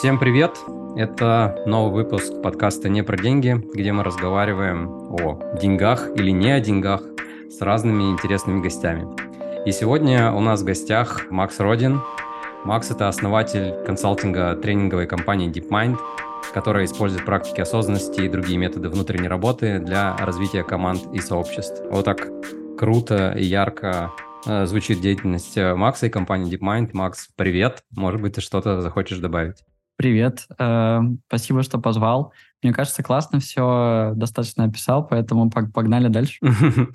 [0.00, 0.58] Всем привет!
[0.96, 6.58] Это новый выпуск подкаста «Не про деньги», где мы разговариваем о деньгах или не о
[6.58, 7.02] деньгах
[7.50, 9.06] с разными интересными гостями.
[9.66, 12.00] И сегодня у нас в гостях Макс Родин.
[12.64, 15.98] Макс– это основатель консалтинга тренинговой компании DeepMind,
[16.54, 21.82] которая использует практики осознанности и другие методы внутренней работы для развития команд и сообществ.
[21.90, 22.26] Вот так
[22.78, 24.12] круто и ярко
[24.46, 26.88] э, звучит деятельность Макса и компании DeepMind.
[26.94, 27.84] Макс, привет!
[27.90, 29.56] Может быть, ты что-то захочешь добавить?
[30.00, 32.32] Привет, э, спасибо, что позвал.
[32.62, 36.38] Мне кажется, классно все достаточно описал, поэтому погнали дальше.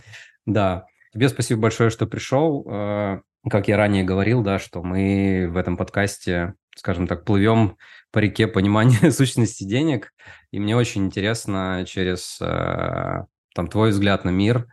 [0.47, 2.65] Да, тебе спасибо большое, что пришел.
[2.67, 7.77] Э, как я ранее говорил, да, что мы в этом подкасте, скажем так, плывем
[8.11, 10.11] по реке понимания сущности денег,
[10.49, 14.65] и мне очень интересно через э, там твой взгляд на мир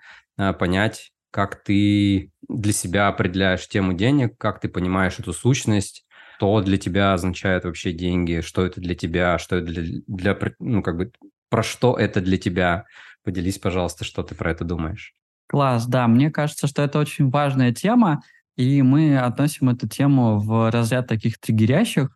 [0.58, 6.06] понять, как ты для себя определяешь тему денег, как ты понимаешь эту сущность,
[6.42, 10.82] что для тебя означают вообще деньги, что это для тебя, что это для, для ну,
[10.82, 11.12] как бы,
[11.48, 12.84] про что это для тебя.
[13.22, 15.14] Поделись, пожалуйста, что ты про это думаешь.
[15.46, 18.24] Класс, да, мне кажется, что это очень важная тема,
[18.56, 22.08] и мы относим эту тему в разряд таких триггерящих.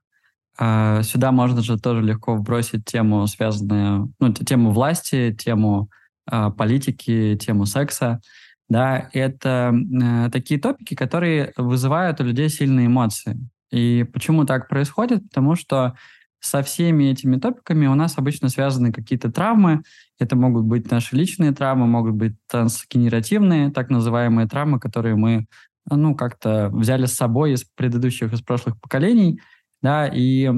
[0.58, 5.88] А, сюда можно же тоже легко вбросить тему, связанную, ну, тему власти, тему
[6.28, 8.20] а, политики, тему секса.
[8.68, 13.38] Да, это э, такие топики, которые вызывают у людей сильные эмоции.
[13.70, 15.24] И почему так происходит?
[15.28, 15.94] Потому что
[16.40, 19.82] со всеми этими топиками у нас обычно связаны какие-то травмы.
[20.18, 25.46] Это могут быть наши личные травмы, могут быть трансгенеративные, так называемые травмы, которые мы
[25.90, 29.40] ну, как-то взяли с собой из предыдущих, из прошлых поколений.
[29.82, 30.50] Да, и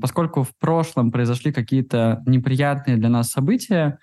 [0.00, 3.98] поскольку в прошлом произошли какие-то неприятные для нас события,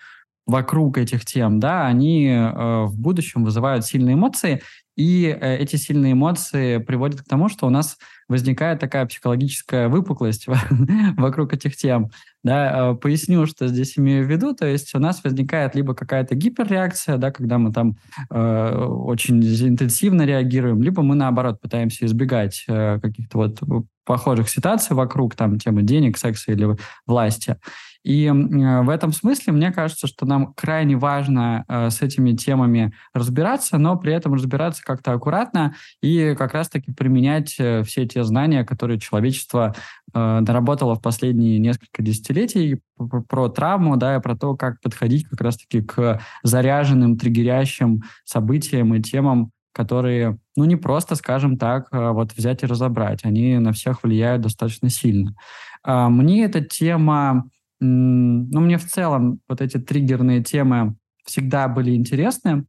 [0.46, 4.62] вокруг этих тем, да, они э, в будущем вызывают сильные эмоции,
[4.96, 10.46] и э, эти сильные эмоции приводят к тому, что у нас возникает такая психологическая выпуклость
[11.18, 12.10] вокруг этих тем.
[12.44, 14.54] Да, э, поясню, что здесь имею в виду.
[14.54, 17.98] То есть у нас возникает либо какая-то гиперреакция, да, когда мы там
[18.30, 23.60] э, очень интенсивно реагируем, либо мы, наоборот, пытаемся избегать э, каких-то вот
[24.06, 26.76] похожих ситуаций вокруг там темы денег, секса или
[27.06, 27.58] власти.
[28.04, 33.78] И в этом смысле мне кажется, что нам крайне важно э, с этими темами разбираться,
[33.78, 39.00] но при этом разбираться как-то аккуратно и как раз-таки применять э, все те знания, которые
[39.00, 39.74] человечество
[40.14, 42.82] э, наработало в последние несколько десятилетий
[43.30, 49.02] про, травму, да, и про то, как подходить как раз-таки к заряженным, триггерящим событиям и
[49.02, 53.26] темам, которые, ну, не просто, скажем так, э, вот взять и разобрать.
[53.26, 55.36] Они на всех влияют достаточно сильно.
[55.84, 57.50] А, мне эта тема
[57.84, 60.96] ну, мне в целом вот эти триггерные темы
[61.26, 62.66] всегда были интересны.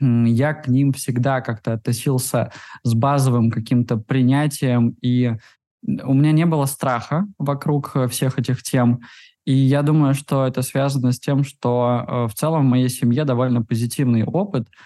[0.00, 2.52] Я к ним всегда как-то относился
[2.82, 5.36] с базовым каким-то принятием, и
[5.82, 9.00] у меня не было страха вокруг э, всех этих тем.
[9.44, 13.24] И я думаю, что это связано с тем, что э, в целом в моей семье
[13.24, 14.68] довольно позитивный опыт–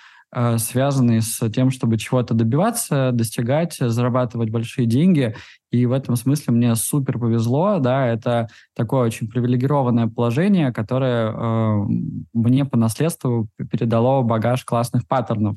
[0.59, 5.35] связанные с тем, чтобы чего-то добиваться, достигать, зарабатывать большие деньги.
[5.75, 11.85] И в этом смысле мне супер повезло, да, это такое очень привилегированное положение, которое э,
[12.33, 15.57] мне по наследству передало багаж классных паттернов.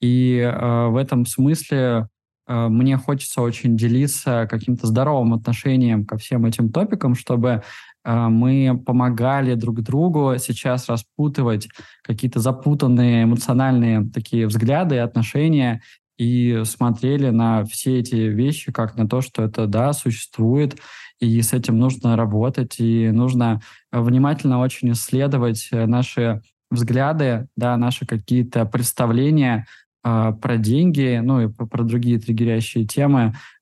[0.00, 2.08] И э, в этом смысле
[2.46, 7.62] э, мне хочется очень делиться каким-то здоровым отношением ко всем этим топикам, чтобы
[8.06, 11.68] мы помогали друг другу сейчас распутывать
[12.02, 15.82] какие-то запутанные эмоциональные такие взгляды и отношения
[16.16, 20.78] и смотрели на все эти вещи как на то, что это, да, существует,
[21.20, 23.60] и с этим нужно работать, и нужно
[23.92, 29.66] внимательно очень исследовать наши взгляды, да, наши какие-то представления
[30.04, 33.55] э, про деньги, ну и про другие триггерящие темы, Э,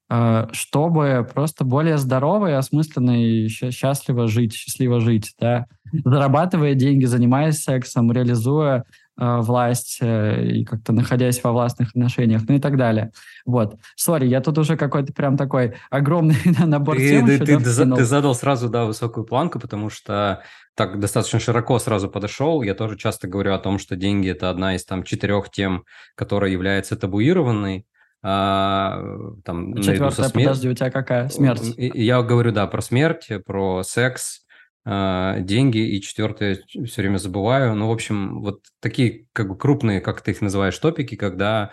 [0.53, 5.67] чтобы просто более здорово и осмысленно и счастливо жить, счастливо жить, да,
[6.05, 8.85] зарабатывая деньги, занимаясь сексом, реализуя
[9.17, 13.13] э, власть э, и как-то находясь во властных отношениях, ну и так далее.
[13.47, 13.77] Вот.
[13.95, 17.27] Сори, я тут уже какой-то прям такой огромный набор ты, тем.
[17.27, 20.43] Ты, ты, ты, ты задал сразу, да, высокую планку, потому что
[20.75, 22.63] так достаточно широко сразу подошел.
[22.63, 25.85] Я тоже часто говорю о том, что деньги– это одна из там четырех тем,
[26.17, 27.87] которая является табуированной,
[28.27, 29.03] а,
[29.45, 30.45] там, Четвертая, смер...
[30.47, 31.29] подожди, у тебя какая?
[31.29, 31.75] Смерть.
[31.77, 34.47] Я говорю, да, про смерть, про секс,
[34.87, 37.75] а, деньги, и четвертое все время забываю.
[37.75, 41.73] Ну, в общем, вот такие как бы крупные, как ты их называешь, топики, когда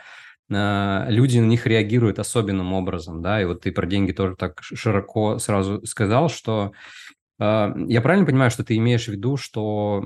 [0.51, 4.61] а, люди на них реагируют особенным образом, да, и вот ты про деньги тоже так
[4.61, 6.73] широко сразу сказал, что
[7.41, 9.99] я правильно понимаю, что ты имеешь в виду, что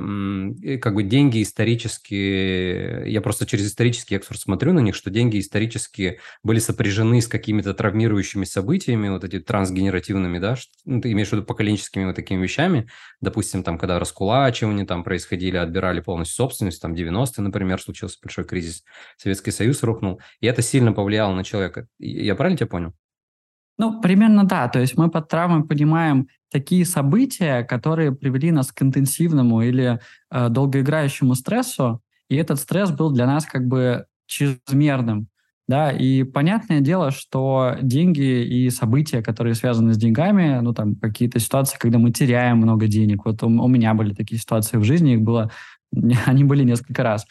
[0.82, 6.20] как бы деньги исторически, я просто через исторический экскурс смотрю на них, что деньги исторически
[6.44, 10.56] были сопряжены с какими-то травмирующими событиями, вот эти трансгенеративными, да,
[10.86, 12.88] ну, ты имеешь в виду поколенческими вот такими вещами,
[13.20, 18.84] допустим, там, когда раскулачивания там происходили, отбирали полностью собственность, там, 90-е, например, случился большой кризис,
[19.18, 21.88] Советский Союз рухнул, и это сильно повлияло на человека.
[22.00, 22.94] Я правильно тебя понял?
[23.78, 24.68] Ну, примерно да.
[24.68, 30.00] То есть мы под травмой понимаем такие события, которые привели нас к интенсивному или
[30.32, 35.28] э, долгоиграющему стрессу, и этот стресс был для нас как бы чрезмерным.
[35.68, 41.40] Да, и понятное дело, что деньги и события, которые связаны с деньгами, ну, там, какие-то
[41.40, 43.26] ситуации, когда мы теряем много денег.
[43.26, 45.50] Вот у, у меня были такие ситуации в жизни, их было
[46.26, 47.26] они были несколько раз.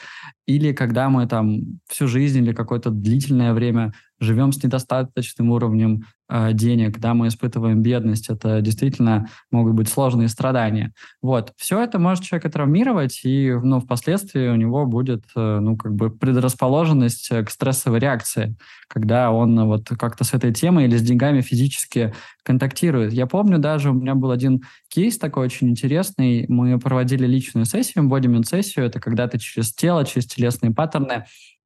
[0.47, 3.95] Или когда мы там всю жизнь или какое-то длительное время
[4.25, 10.29] живем с недостаточным уровнем э, денег, да, мы испытываем бедность, это действительно могут быть сложные
[10.29, 10.93] страдания.
[11.23, 15.95] Вот, все это может человека травмировать, и, ну, впоследствии у него будет, э, ну, как
[15.95, 18.57] бы предрасположенность к стрессовой реакции,
[18.89, 22.13] когда он вот как-то с этой темой или с деньгами физически
[22.43, 23.13] контактирует.
[23.13, 28.05] Я помню даже, у меня был один кейс такой очень интересный, мы проводили личную сессию,
[28.05, 31.25] embodiment-сессию, это когда ты через тело, через телесные паттерны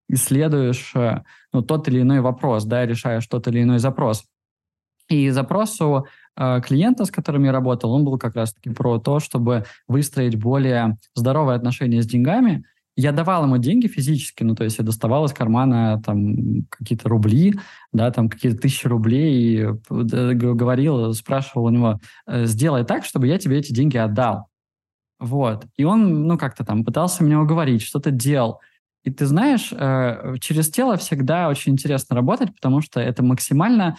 [0.08, 1.22] исследуешь э,
[1.52, 4.24] ну, тот или иной вопрос, да, решаешь тот или иной запрос.
[5.08, 6.04] И запрос у
[6.36, 10.98] э, клиента, с которым я работал, он был как раз-таки про то, чтобы выстроить более
[11.14, 12.64] здоровые отношения с деньгами.
[12.96, 17.54] Я давал ему деньги физически, ну, то есть я доставал из кармана там какие-то рубли,
[17.92, 23.38] да, там какие-то тысячи рублей, и э, говорил, спрашивал у него, сделай так, чтобы я
[23.38, 24.48] тебе эти деньги отдал.
[25.20, 25.66] Вот.
[25.76, 28.60] И он, ну, как-то там пытался меня уговорить, что-то делал.
[29.04, 33.96] И ты знаешь, э, через тело всегда очень интересно работать, потому что это максимально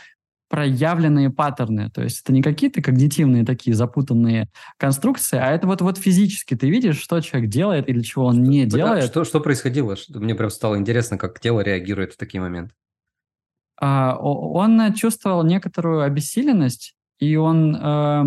[0.50, 1.90] проявленные паттерны.
[1.92, 6.70] То есть это не какие-то когнитивные такие запутанные конструкции, а это вот, вот физически ты
[6.70, 9.06] видишь, что человек делает или чего он не что, делает.
[9.06, 9.96] Что, что происходило?
[10.10, 12.74] Мне прям стало интересно, как тело реагирует в такие моменты.
[13.80, 18.24] А, он чувствовал некоторую обессиленность, и он э,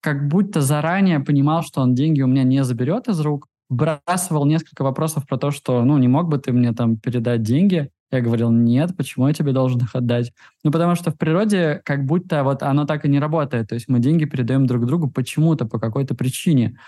[0.00, 4.82] как будто заранее понимал, что он деньги у меня не заберет из рук, бросал несколько
[4.82, 7.90] вопросов про то, что, ну, не мог бы ты мне там передать деньги?
[8.12, 10.32] Я говорил, нет, почему я тебе должен их отдать?
[10.62, 13.68] Ну, потому что в природе как будто вот оно так и не работает.
[13.68, 16.78] То есть мы деньги передаем друг другу почему-то, по какой-то причине.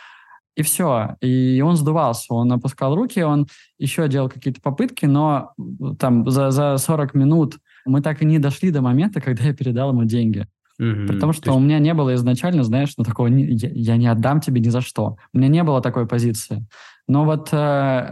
[0.54, 1.16] И все.
[1.20, 3.46] И он сдувался, он опускал руки, он
[3.78, 5.52] еще делал какие-то попытки, но
[5.98, 9.90] там за, за 40 минут мы так и не дошли до момента, когда я передал
[9.90, 10.46] ему деньги.
[10.80, 11.06] Mm-hmm.
[11.06, 11.58] Потому что есть...
[11.58, 14.80] у меня не было изначально, знаешь, ну такого, я, я не отдам тебе ни за
[14.80, 15.16] что.
[15.32, 16.64] У меня не было такой позиции.
[17.08, 17.56] Но вот э,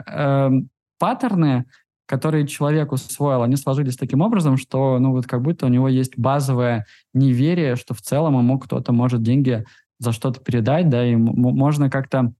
[0.06, 0.50] э,
[0.98, 1.66] паттерны,
[2.06, 6.18] которые человек усвоил, они сложились таким образом, что, ну вот как будто у него есть
[6.18, 9.64] базовое неверие, что в целом ему кто-то может деньги
[9.98, 12.32] за что-то передать, да, и можно как-то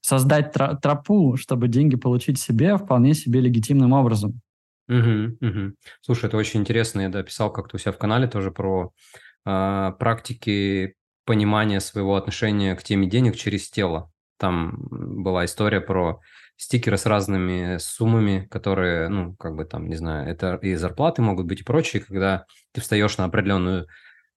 [0.00, 4.40] создать тропу, чтобы деньги получить себе вполне себе легитимным образом.
[4.88, 5.74] Угу, угу.
[6.00, 7.02] Слушай, это очень интересно.
[7.02, 8.92] Я дописал как-то у себя в канале тоже про
[9.44, 10.94] практики
[11.24, 14.10] понимания своего отношения к теме денег через тело.
[14.38, 16.20] Там была история про
[16.56, 21.46] стикеры с разными суммами, которые, ну, как бы там, не знаю, это и зарплаты могут
[21.46, 23.86] быть и прочее, когда ты встаешь на определенную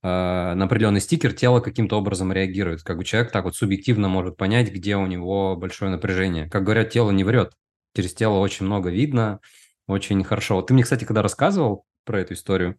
[0.04, 0.08] э,
[0.54, 2.84] на определенный стикер, тело каким-то образом реагирует.
[2.84, 6.50] Как бы человек так вот субъективно может понять, где у него большое напряжение.
[6.50, 7.54] Как говорят, тело не врет.
[7.96, 9.40] Через тело очень много видно,
[9.88, 10.58] очень хорошо.
[10.58, 12.78] Вот ты мне, кстати, когда рассказывал про эту историю,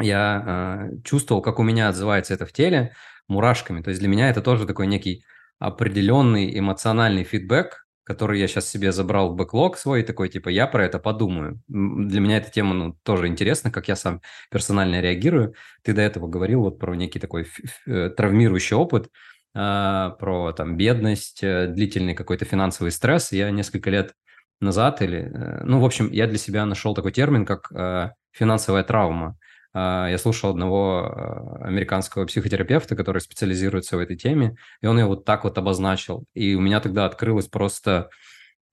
[0.00, 2.92] я э, чувствовал, как у меня отзывается это в теле
[3.28, 3.82] мурашками.
[3.82, 5.24] То есть для меня это тоже такой некий
[5.58, 10.84] определенный эмоциональный фидбэк, который я сейчас себе забрал в бэклог свой, такой, типа, я про
[10.84, 11.60] это подумаю.
[11.68, 15.54] Для меня эта тема ну, тоже интересна, как я сам персонально реагирую.
[15.82, 17.46] Ты до этого говорил вот про некий такой
[17.86, 19.10] э, травмирующий опыт,
[19.54, 23.30] э, про там бедность, э, длительный какой-то финансовый стресс.
[23.30, 24.14] Я несколько лет
[24.60, 25.30] назад или...
[25.30, 29.36] Э, ну, в общем, я для себя нашел такой термин, как э, финансовая травма.
[29.80, 35.06] А, я слушал одного а, американского психотерапевта, который специализируется в этой теме, и он ее
[35.06, 36.24] вот так вот обозначил.
[36.34, 38.10] И у меня тогда открылась просто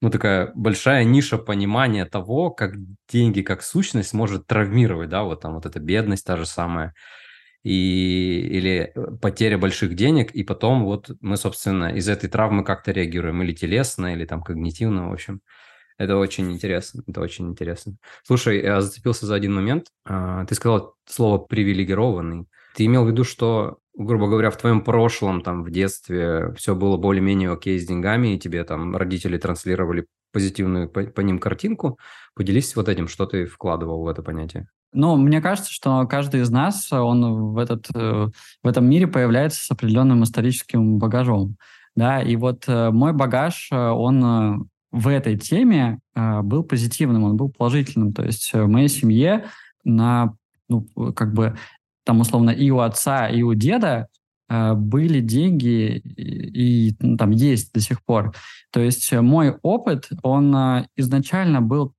[0.01, 2.73] ну, такая большая ниша понимания того, как
[3.07, 6.93] деньги, как сущность может травмировать, да, вот там вот эта бедность та же самая,
[7.63, 12.91] и, или э, потеря больших денег, и потом вот мы, собственно, из этой травмы как-то
[12.91, 15.41] реагируем, или телесно, или там когнитивно, в общем.
[15.97, 17.95] Это очень интересно, это очень интересно.
[18.23, 19.87] Слушай, я зацепился за один момент.
[20.05, 22.47] А, ты сказал слово «привилегированный».
[22.75, 26.97] Ты имел в виду, что, грубо говоря, в твоем прошлом, там, в детстве все было
[26.97, 31.97] более-менее окей с деньгами, и тебе там родители транслировали позитивную по, по ним картинку.
[32.35, 34.67] Поделись вот этим, что ты вкладывал в это понятие.
[34.91, 38.27] Ну, мне кажется, что каждый из нас, он в, этот, э,
[38.63, 41.55] в этом мире появляется с определенным историческим багажом.
[41.95, 47.49] Да, и вот э, мой багаж, э, он в этой теме был позитивным, он был
[47.49, 48.13] положительным.
[48.13, 49.45] То есть в моей семье
[49.83, 50.33] на,
[50.69, 51.57] ну, как бы,
[52.05, 54.07] там, условно, и у отца, и у деда
[54.47, 58.33] были деньги и, и ну, там есть до сих пор.
[58.71, 60.55] То есть мой опыт, он
[60.95, 61.93] изначально был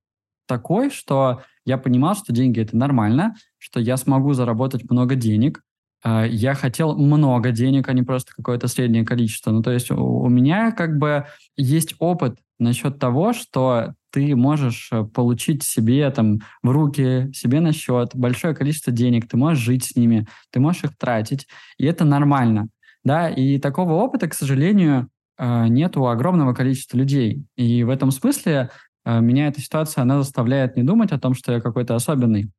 [0.47, 5.61] такой, что я понимал, что деньги это нормально, что я смогу заработать много денег.
[6.03, 9.51] А, я хотел много денег, а не просто какое-то среднее количество.
[9.51, 11.25] Ну, то есть у меня как бы
[11.55, 17.71] есть опыт насчет того, что ты можешь э, получить себе там в руки, себе на
[17.71, 22.03] счет большое количество денег, ты можешь жить с ними, ты можешь их тратить, и это
[22.05, 22.69] нормально.
[23.03, 27.45] Да, и такого опыта, к сожалению, э, нет у огромного количества людей.
[27.55, 28.71] И в этом смысле
[29.07, 32.51] Э, меня эта ситуация, она заставляет не думать о том, что я какой-то особенный,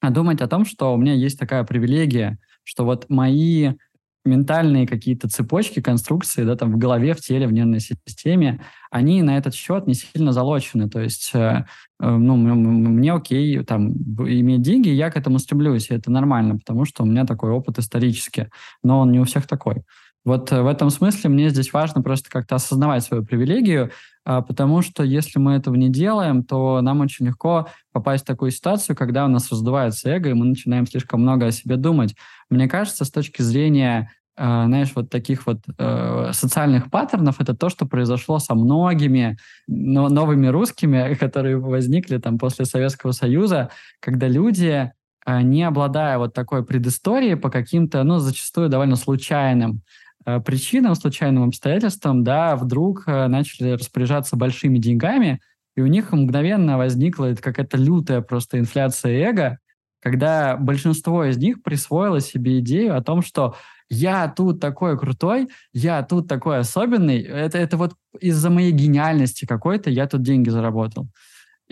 [0.00, 3.72] а думать о том, что у меня есть такая привилегия, что вот мои
[4.24, 9.36] ментальные какие-то цепочки, конструкции, да, там в голове, в теле, в нервной системе, они на
[9.36, 10.88] этот счет не сильно залочены.
[10.88, 11.66] То есть, э,
[12.00, 16.84] э ну, мне окей, там, иметь деньги, я к этому стремлюсь, и это нормально, потому
[16.84, 18.48] что у меня такой опыт исторически,
[18.82, 19.82] но он не у всех такой.
[20.24, 23.90] Вот э, в этом смысле мне здесь важно просто как-то осознавать свою привилегию,
[24.24, 28.52] а, потому что если мы этого не делаем, то нам очень легко попасть в такую
[28.52, 32.14] ситуацию, когда у нас раздувается эго, и мы начинаем слишком много о себе думать.
[32.50, 37.68] Мне кажется, с точки зрения а, знаешь, вот таких вот э, социальных паттернов, это то,
[37.68, 39.36] что произошло со многими
[39.66, 44.90] но, новыми русскими, которые возникли там после Советского Союза, когда люди,
[45.26, 50.01] э, не обладая вот такой предысторией по каким-то, ну, зачастую довольно случайным Э,
[50.40, 55.40] причинам, случайным обстоятельствам, да, вдруг э, начали распоряжаться большими деньгами,
[55.76, 59.58] и у них мгновенно возникла какая-то лютая просто инфляция эго,
[60.00, 63.54] когда большинство из них присвоило себе идею о том, что
[63.88, 69.90] я тут такой крутой, я тут такой особенный, это, это вот из-за моей гениальности какой-то
[69.90, 71.08] я тут деньги заработал.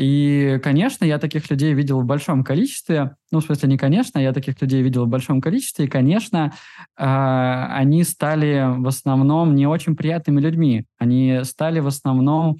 [0.00, 3.16] И, конечно, я таких людей видел в большом количестве.
[3.30, 5.84] Ну, в смысле, не конечно, я таких людей видел в большом количестве.
[5.84, 6.54] И, конечно,
[6.96, 10.86] э, они стали в основном не очень приятными людьми.
[10.96, 12.56] Они стали в основном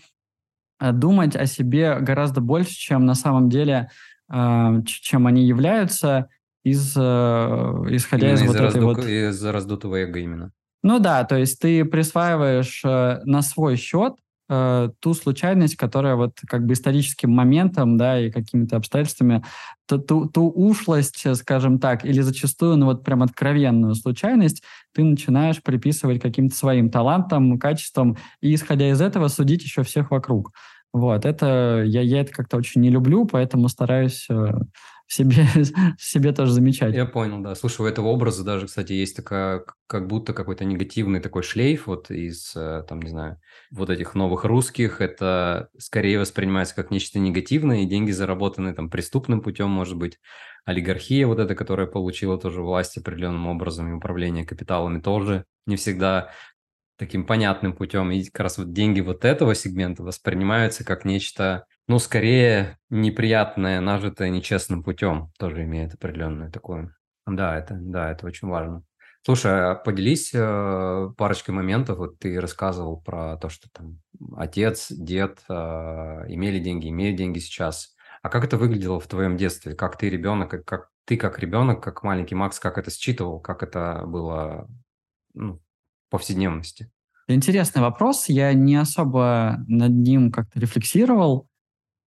[0.81, 3.89] э, думать о себе гораздо больше, чем на самом деле,
[4.31, 6.29] э, чем они являются,
[6.63, 8.79] из, э, исходя именно из, из вот разду...
[8.79, 9.07] этой вот...
[9.07, 10.53] Из раздутого эго именно.
[10.83, 14.17] Ну да, то есть ты присваиваешь э, на свой счет
[14.51, 19.43] э, ту случайность, которая вот как бы историческим моментом, да, и какими-то обстоятельствами,
[19.87, 25.63] ту, ту, ту ушлость, скажем так, или зачастую, ну вот прям откровенную случайность, ты начинаешь
[25.63, 30.53] приписывать каким-то своим талантам, качествам, и исходя из этого судить еще всех вокруг.
[30.93, 34.49] Вот, это, я, я это как-то очень не люблю, поэтому стараюсь э,
[35.11, 35.45] себе,
[35.99, 36.95] себе тоже замечать.
[36.95, 37.55] Я понял, да.
[37.55, 42.11] Слушай, у этого образа даже, кстати, есть такая, как будто какой-то негативный такой шлейф вот
[42.11, 43.41] из, э, там, не знаю,
[43.73, 45.01] вот этих новых русских.
[45.01, 50.19] Это скорее воспринимается как нечто негативное, и деньги заработаны там преступным путем, может быть.
[50.67, 56.31] Олигархия вот эта, которая получила тоже власть определенным образом, и управление капиталами тоже не всегда
[56.99, 58.11] таким понятным путем.
[58.13, 64.29] И как раз вот деньги вот этого сегмента воспринимаются как нечто ну, скорее неприятное, нажитое
[64.29, 66.95] нечестным путем, тоже имеет определенное такое.
[67.27, 68.85] Да, это, да, это очень важно.
[69.27, 71.99] Слушай, а поделись э, парочкой моментов.
[71.99, 73.99] Вот ты рассказывал про то, что там
[74.37, 75.53] отец, дед э,
[76.29, 77.97] имели деньги, имеют деньги сейчас.
[78.23, 79.75] А как это выглядело в твоем детстве?
[79.75, 83.65] Как ты ребенок, как, как ты как ребенок, как маленький Макс, как это считывал, как
[83.65, 84.69] это было
[85.35, 85.57] ну,
[86.07, 86.89] в повседневности?
[87.27, 88.29] Интересный вопрос.
[88.29, 91.50] Я не особо над ним как-то рефлексировал.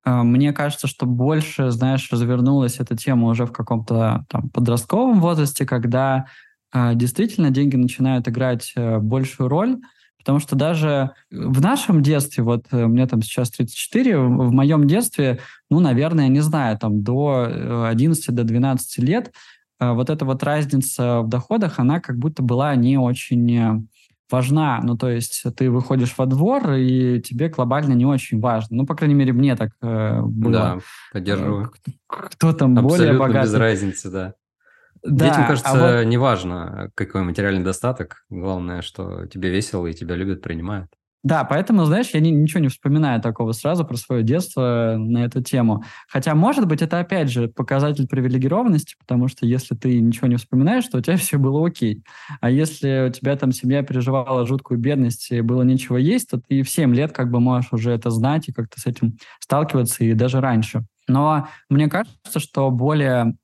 [0.03, 5.65] А, мне кажется, что больше, знаешь, развернулась эта тема уже в каком-то там подростковом возрасте,
[5.65, 6.25] когда
[6.74, 9.79] э, действительно деньги начинают играть э, большую роль,
[10.17, 15.39] потому что даже в нашем детстве, вот э, мне там сейчас 34, в, моем детстве,
[15.69, 19.31] ну, наверное, не знаю, там до 11 до 12 лет
[19.79, 23.88] э, вот эта вот разница в доходах, она как будто была не очень
[24.30, 24.80] важна.
[24.84, 28.77] Ну, то есть ты выходишь во двор, и тебе глобально не очень важно.
[28.77, 30.51] Ну, по крайней мере, мне так э, было.
[30.51, 30.80] Да,
[31.12, 31.72] поддерживаю.
[32.08, 33.46] Кто там Абсолютно более богатый.
[33.46, 34.34] без разницы, да.
[35.03, 36.06] Да, Детям, кажется, а вот...
[36.06, 38.24] неважно, какой материальный достаток.
[38.30, 40.89] Главное, что тебе весело и тебя любят, принимают.
[41.24, 45.42] Да, поэтому, знаешь, я не, ничего не вспоминаю такого сразу про свое детство на эту
[45.42, 45.84] тему.
[46.10, 50.86] Хотя, может быть, это, опять же, показатель привилегированности, потому что если ты ничего не вспоминаешь,
[50.88, 52.03] то у тебя все было окей.
[52.42, 56.62] А если у тебя там семья переживала жуткую бедность и было нечего есть, то ты
[56.62, 60.13] в 7 лет как бы можешь уже это знать и как-то с этим сталкиваться, и
[60.13, 60.84] даже раньше.
[61.07, 63.36] Но мне кажется, что более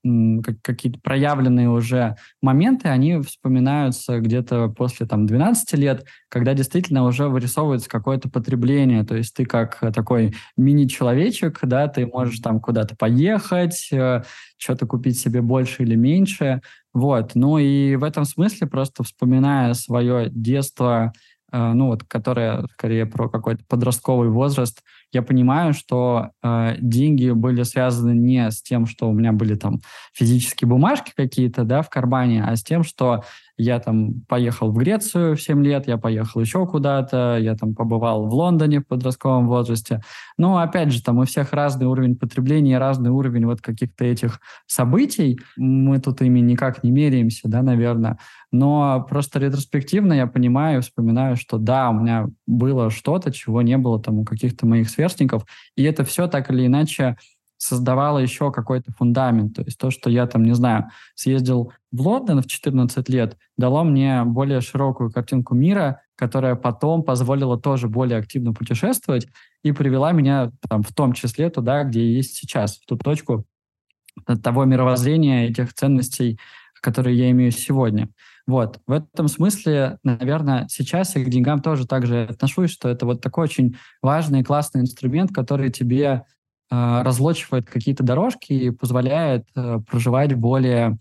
[0.63, 7.89] какие-то проявленные уже моменты, они вспоминаются где-то после там, 12 лет, когда действительно уже вырисовывается
[7.89, 9.03] какое-то потребление.
[9.03, 14.23] То есть ты как такой мини-человечек, да, ты можешь там куда-то поехать, э,
[14.57, 16.61] что-то купить себе больше или меньше.
[16.93, 17.35] Вот.
[17.35, 21.19] Ну и в этом смысле, просто вспоминая свое детство, э,
[21.51, 28.11] ну вот, которое скорее про какой-то подростковый возраст, я понимаю, что э, деньги были связаны
[28.11, 29.79] не с тем, что у меня были там
[30.13, 33.23] физические бумажки какие-то, да, в кармане, а с тем, что
[33.59, 38.25] я там поехал в Грецию в 7 лет, я поехал еще куда-то, я там побывал
[38.25, 40.01] в Лондоне в подростковом возрасте.
[40.37, 45.39] Но, опять же, там у всех разный уровень потребления, разный уровень вот каких-то этих событий.
[45.57, 48.17] Мы тут ими никак не меряемся, да, наверное.
[48.51, 54.01] Но просто ретроспективно я понимаю, вспоминаю, что да, у меня было что-то, чего не было
[54.01, 55.43] там у каких-то моих сверстников,
[55.75, 57.17] и это все так или иначе
[57.59, 59.55] создавало еще какой-то фундамент.
[59.55, 63.83] То есть то, что я там, не знаю, съездил в Лондон в 14 лет, дало
[63.83, 69.27] мне более широкую картинку мира, которая потом позволила тоже более активно путешествовать
[69.61, 73.45] и привела меня там в том числе туда, где есть сейчас, в ту точку
[74.41, 76.39] того мировоззрения, этих ценностей,
[76.81, 78.09] которые я имею сегодня.
[78.47, 78.79] Вот.
[78.87, 83.21] В этом смысле, наверное, сейчас я к деньгам тоже так же отношусь, что это вот
[83.21, 86.23] такой очень важный и классный инструмент, который тебе
[86.69, 90.97] разлочивает какие-то дорожки и позволяет э, проживать более,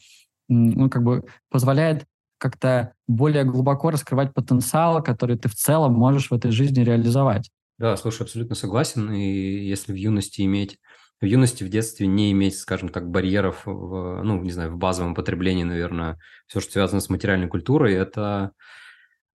[0.49, 2.05] ну, как бы позволяет
[2.39, 7.51] как-то более глубоко раскрывать потенциал, который ты в целом можешь в этой жизни реализовать.
[7.79, 9.13] Да, слушай, абсолютно согласен.
[9.13, 10.79] И если в юности иметь
[11.21, 15.15] в юности, в детстве не иметь, скажем так, барьеров, в, ну, не знаю, в базовом
[15.15, 18.53] потреблении, наверное, все, что связано с материальной культурой, это,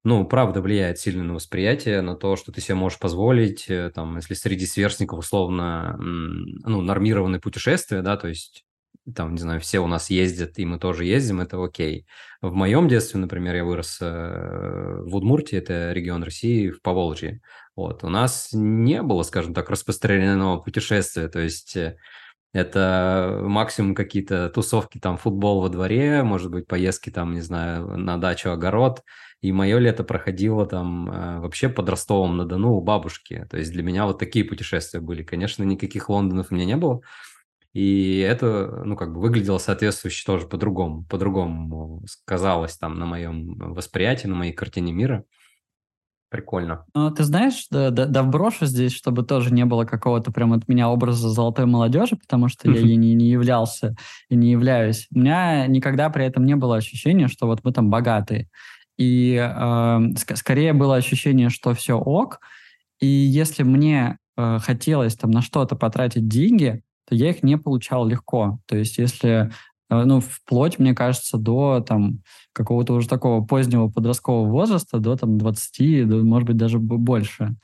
[0.04, 4.18] ну, правда влияет сильно на восприятие, на то, что ты себе можешь позволить, э, там,
[4.18, 8.66] если среди сверстников условно, ну, нормированные путешествия, да, то есть
[9.16, 12.06] там, не знаю, все у нас ездят, и мы тоже ездим, это окей.
[12.42, 17.42] В моем детстве, например, я вырос э, в Удмуртии, это регион России, в Поволжье.
[17.76, 18.04] Вот.
[18.04, 21.98] У нас не было, скажем так, распространенного путешествия, то есть э,
[22.54, 28.18] это максимум какие-то тусовки, там, футбол во дворе, может быть, поездки, там, не знаю, на
[28.18, 29.02] дачу, огород.
[29.42, 33.46] И мое лето проходило там э, вообще под Ростовом на Дону у бабушки.
[33.50, 35.24] То есть для меня вот такие путешествия были.
[35.24, 37.02] Конечно, никаких Лондонов у меня не было,
[37.74, 44.28] и это, ну, как бы выглядело соответствующе тоже по-другому, по-другому сказалось там на моем восприятии,
[44.28, 45.26] на моей картине мира.
[46.34, 46.84] Прикольно.
[46.96, 50.68] Ну, ты знаешь, да, да, да вброшу здесь, чтобы тоже не было какого-то прям от
[50.68, 53.96] меня образа золотой молодежи, потому что я ей не, не являлся
[54.30, 55.06] и не являюсь.
[55.14, 58.50] У меня никогда при этом не было ощущения, что вот мы там богатые.
[58.98, 62.40] И э, ск- скорее было ощущение, что все ок.
[63.00, 68.08] И если мне э, хотелось там на что-то потратить деньги, то я их не получал
[68.08, 68.58] легко.
[68.66, 69.52] То есть если,
[70.06, 72.20] ну, вплоть, мне кажется, до там
[72.54, 77.56] какого-то уже такого позднего подросткового возраста, до там 20, до, может быть, даже больше.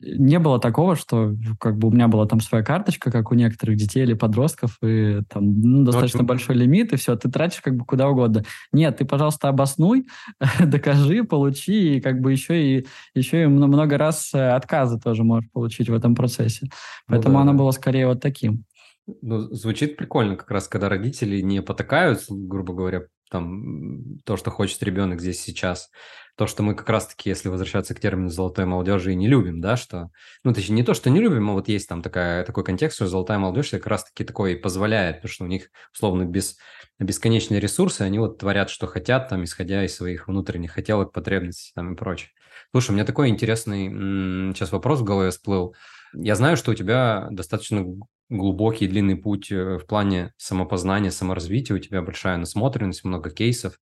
[0.00, 3.76] Не было такого, что как бы у меня была там своя карточка, как у некоторых
[3.76, 7.76] детей или подростков, и там ну, достаточно ну, большой лимит, и все, ты тратишь как
[7.76, 8.44] бы куда угодно.
[8.72, 10.06] Нет, ты, пожалуйста, обоснуй,
[10.60, 15.50] докажи, получи, и как бы еще и, еще и много раз э, отказы тоже можешь
[15.50, 16.68] получить в этом процессе.
[17.06, 18.64] Поэтому ну, да, оно было скорее вот таким.
[19.06, 24.82] Ну, звучит прикольно, как раз, когда родители не потакают, грубо говоря, там, то, что хочет
[24.82, 25.90] ребенок здесь сейчас.
[26.36, 29.76] То, что мы как раз-таки, если возвращаться к термину «золотой молодежи», и не любим, да,
[29.76, 30.10] что...
[30.44, 33.06] Ну, точнее, не то, что не любим, а вот есть там такая, такой контекст, что
[33.06, 36.56] золотая молодежь как раз-таки такое и позволяет, потому что у них, условно, без,
[36.98, 41.94] бесконечные ресурсы, они вот творят, что хотят, там, исходя из своих внутренних хотелок, потребностей там
[41.94, 42.30] и прочее.
[42.72, 45.74] Слушай, у меня такой интересный сейчас вопрос в голове всплыл.
[46.12, 47.84] Я знаю, что у тебя достаточно
[48.28, 53.78] глубокий длинный путь э, в плане самопознания, саморазвития, у тебя большая насмотренность, много кейсов.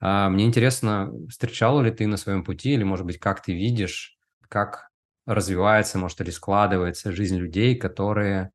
[0.00, 4.18] А, мне интересно, встречала ли ты на своем пути, или, может быть, как ты видишь,
[4.48, 4.88] как
[5.26, 8.50] развивается, может, или складывается жизнь людей, которые,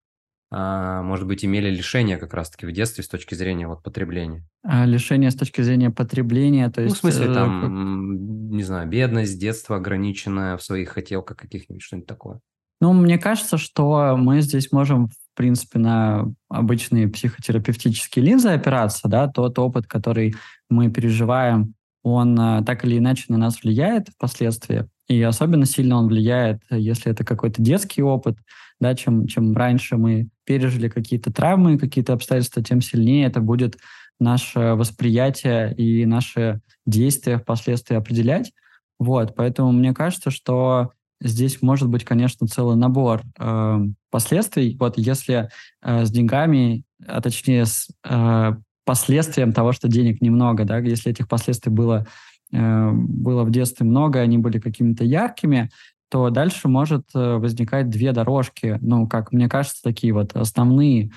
[0.52, 4.46] а, может быть, имели лишение как раз-таки в детстве с точки зрения вот, потребления?
[4.64, 6.92] А, лишение с точки зрения потребления, то есть...
[7.04, 12.08] Ну, в смысле, э, там, не знаю, бедность, детство ограниченное в своих хотелках каких-нибудь, что-нибудь
[12.08, 12.40] такое.
[12.80, 19.28] Ну, мне кажется, что мы здесь можем в принципе, на обычные психотерапевтические линзы опираться, да,
[19.28, 20.36] тот опыт, который
[20.70, 24.88] мы переживаем, он а, так или иначе на нас влияет впоследствии.
[25.08, 28.38] И особенно сильно он влияет, если это какой-то детский опыт,
[28.80, 33.78] да, чем, чем раньше мы пережили какие-то травмы, какие-то обстоятельства, тем сильнее это будет
[34.20, 38.52] наше восприятие и наши действия впоследствии определять.
[39.00, 43.80] Вот, поэтому мне кажется, что здесь может быть, конечно, целый набор э,
[44.10, 44.76] последствий.
[44.80, 45.50] Вот если
[45.82, 48.54] э, с деньгами, а точнее с э,
[48.86, 52.08] последствием того, что денег немного, да, если этих последствий было,
[52.52, 55.70] э, было в детстве много, они были какими-то яркими,
[56.10, 61.12] то дальше может э, возникать две дорожки, ну, как мне кажется, такие вот основные.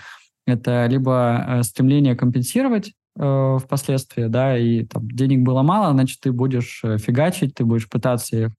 [0.46, 6.30] Это либо э, стремление компенсировать э, впоследствии, да, и там, денег было мало, значит, ты
[6.30, 8.50] будешь э, фигачить, ты будешь пытаться их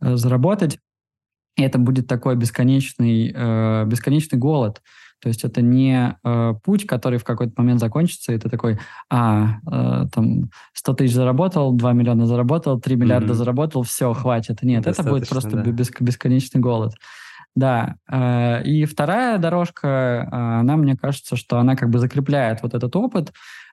[0.00, 0.78] э, заработать,
[1.60, 4.80] и это будет такой бесконечный, э, бесконечный голод.
[5.20, 8.78] То есть это не э, путь, который в какой-то момент закончится, и ты такой,
[9.10, 13.36] а, э, там, 100 тысяч заработал, 2 миллиона заработал, 3 миллиарда mm-hmm.
[13.36, 14.62] заработал, все, хватит.
[14.62, 15.70] Нет, это будет просто да.
[15.70, 16.94] бесконечный голод.
[17.54, 22.72] Да, э, и вторая дорожка, э, она, мне кажется, что она как бы закрепляет вот
[22.72, 23.32] этот опыт,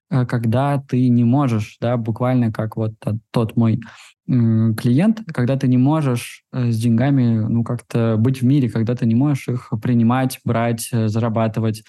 [0.09, 2.93] Э, когда ты не можешь, да, буквально как вот
[3.31, 3.79] тот мой
[4.27, 9.05] клиент, когда ты не можешь э, с деньгами, ну, как-то быть в мире, когда ты
[9.05, 11.83] не можешь их принимать, брать, э, зарабатывать,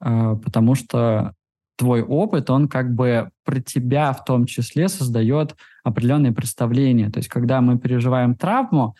[0.00, 1.34] потому что
[1.78, 7.08] твой опыт, он как бы про тебя в том числе создает определенные представления.
[7.08, 8.96] То есть, когда мы переживаем травму,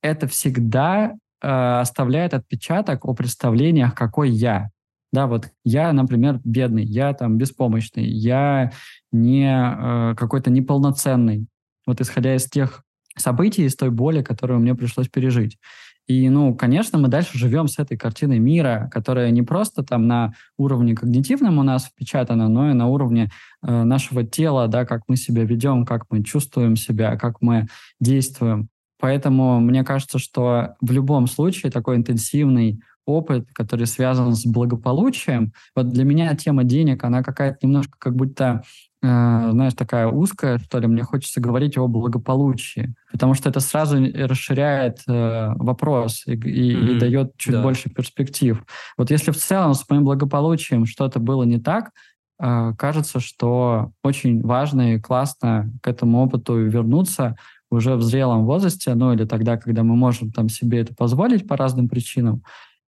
[0.00, 4.70] это всегда оставляет отпечаток о представлениях, какой я.
[5.12, 8.72] Да, вот я, например, бедный, я там беспомощный, я
[9.10, 11.46] не э, какой-то неполноценный.
[11.88, 12.82] Вот исходя из тех
[13.16, 15.58] событий, из той боли, которую мне пришлось пережить.
[16.06, 20.34] И, ну, конечно, мы дальше живем с этой картиной мира, которая не просто там на
[20.58, 23.30] уровне когнитивном у нас впечатана, но и на уровне
[23.62, 27.68] э, нашего тела, да, как мы себя ведем, как мы чувствуем себя, как мы
[28.00, 28.68] действуем.
[29.00, 35.52] Поэтому мне кажется, что в любом случае такой интенсивный опыт, который связан с благополучием.
[35.74, 38.62] Вот для меня тема денег, она какая-то немножко как будто,
[39.00, 40.88] знаешь, такая узкая, что ли.
[40.88, 46.96] Мне хочется говорить о благополучии, потому что это сразу расширяет э, вопрос и, и, mm-hmm.
[46.96, 47.62] и дает чуть да.
[47.62, 48.64] больше перспектив.
[48.96, 51.92] Вот если в целом с моим благополучием что-то было не так,
[52.40, 57.36] э, кажется, что очень важно и классно к этому опыту вернуться
[57.70, 61.56] уже в зрелом возрасте, ну или тогда, когда мы можем там себе это позволить по
[61.56, 62.42] разным причинам,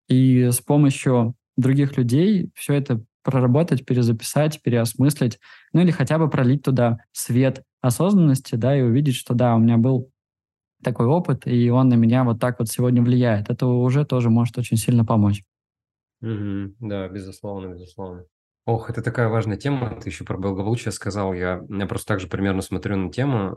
[0.08, 5.38] и с помощью других людей все это проработать, перезаписать, переосмыслить,
[5.72, 9.76] ну или хотя бы пролить туда свет осознанности, да, и увидеть, что да, у меня
[9.76, 10.10] был
[10.82, 13.50] такой опыт, и он на меня вот так вот сегодня влияет.
[13.50, 15.42] Это уже тоже может очень сильно помочь.
[16.22, 16.74] Mm-hmm.
[16.80, 18.24] Да, безусловно, безусловно.
[18.66, 19.98] Ох, это такая важная тема.
[20.00, 21.32] Ты еще про благополучие сказал.
[21.32, 23.56] Я, я просто также примерно смотрю на тему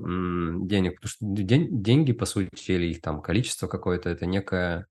[0.65, 4.87] денег, потому что день, деньги, по сути, или их там количество какое-то, это некая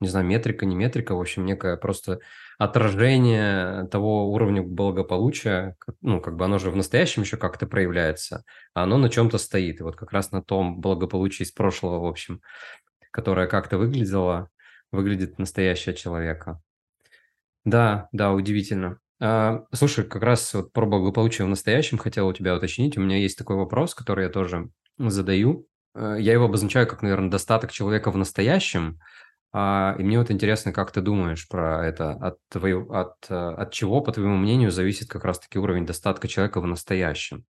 [0.00, 2.20] не знаю, метрика, не метрика, в общем, некое просто
[2.58, 8.84] отражение того уровня благополучия, ну, как бы оно же в настоящем еще как-то проявляется, а
[8.84, 9.80] оно на чем-то стоит.
[9.80, 12.40] И вот как раз на том благополучии из прошлого, в общем,
[13.10, 14.48] которое как-то выглядело,
[14.92, 16.60] выглядит настоящее человека.
[17.64, 18.98] Да, да, удивительно.
[19.20, 22.96] А, слушай, как раз вот про благополучие в настоящем хотел у тебя уточнить.
[22.96, 25.66] У меня есть такой вопрос, который я тоже задаю.
[25.94, 29.00] Э, я его обозначаю как, наверное, достаток человека в настоящем–
[29.56, 32.10] а, и мне вот интересно, как ты думаешь про это?
[32.10, 36.60] От, твоего, от, э, от чего, по твоему мнению, зависит как раз-таки уровень достатка человека
[36.60, 37.44] в настоящем?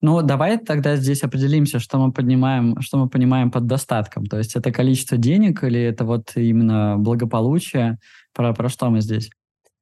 [0.00, 4.26] Ну, давай тогда здесь определимся, что мы поднимаем, что мы понимаем под достатком.
[4.26, 7.98] То есть это количество денег или это вот именно благополучие?
[8.32, 9.28] Про, про что мы здесь?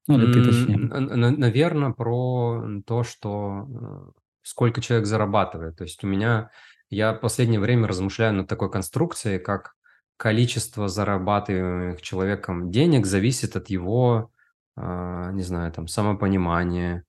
[0.06, 0.78] Ну, или ты точнее.
[0.78, 4.10] Наверное, про то, что э,
[4.42, 5.76] сколько человек зарабатывает.
[5.76, 6.48] То есть у меня,
[6.88, 9.74] я в последнее время размышляю над такой конструкцией, как
[10.18, 14.30] количество зарабатываемых человеком денег зависит от его,
[14.76, 17.04] а, не знаю, там, самопонимания,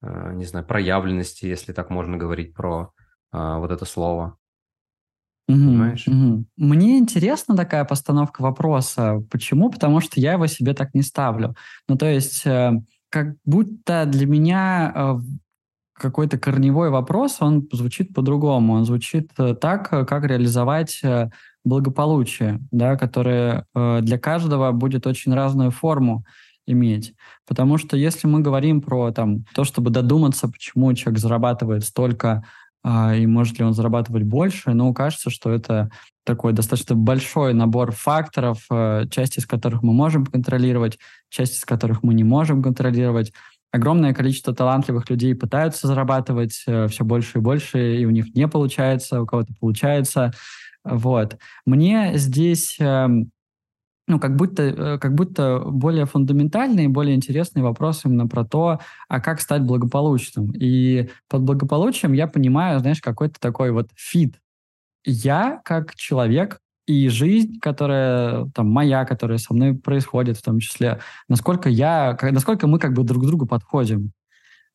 [0.00, 2.92] а, не знаю, проявленности, если так можно говорить про
[3.32, 4.38] а, вот это слово.
[5.48, 6.06] Угу, Понимаешь?
[6.06, 6.44] Угу.
[6.56, 9.22] Мне интересна такая постановка вопроса.
[9.30, 9.70] Почему?
[9.70, 11.56] Потому что я его себе так не ставлю.
[11.88, 12.72] Ну, то есть, э,
[13.10, 15.14] как будто для меня э,
[15.94, 18.74] какой-то корневой вопрос, он звучит по-другому.
[18.74, 21.02] Он звучит э, так, как реализовать
[21.64, 26.24] благополучия, да, которое э, для каждого будет очень разную форму
[26.66, 27.14] иметь.
[27.46, 32.44] Потому что если мы говорим про там, то, чтобы додуматься, почему человек зарабатывает столько,
[32.84, 35.90] э, и может ли он зарабатывать больше, ну, кажется, что это
[36.24, 40.98] такой достаточно большой набор факторов, э, часть из которых мы можем контролировать,
[41.30, 43.32] часть из которых мы не можем контролировать.
[43.72, 48.46] Огромное количество талантливых людей пытаются зарабатывать э, все больше и больше, и у них не
[48.46, 50.32] получается, у кого-то получается.
[50.84, 51.38] Вот.
[51.64, 53.30] Мне здесь эм,
[54.08, 59.20] ну, как будто, э, как будто более фундаментальные, более интересные вопросы именно про то, а
[59.20, 60.52] как стать благополучным.
[60.52, 64.40] И под благополучием я понимаю, знаешь, какой-то такой вот фит.
[65.04, 71.00] Я как человек и жизнь, которая там моя, которая со мной происходит в том числе,
[71.28, 74.12] насколько я, насколько мы как бы друг к другу подходим,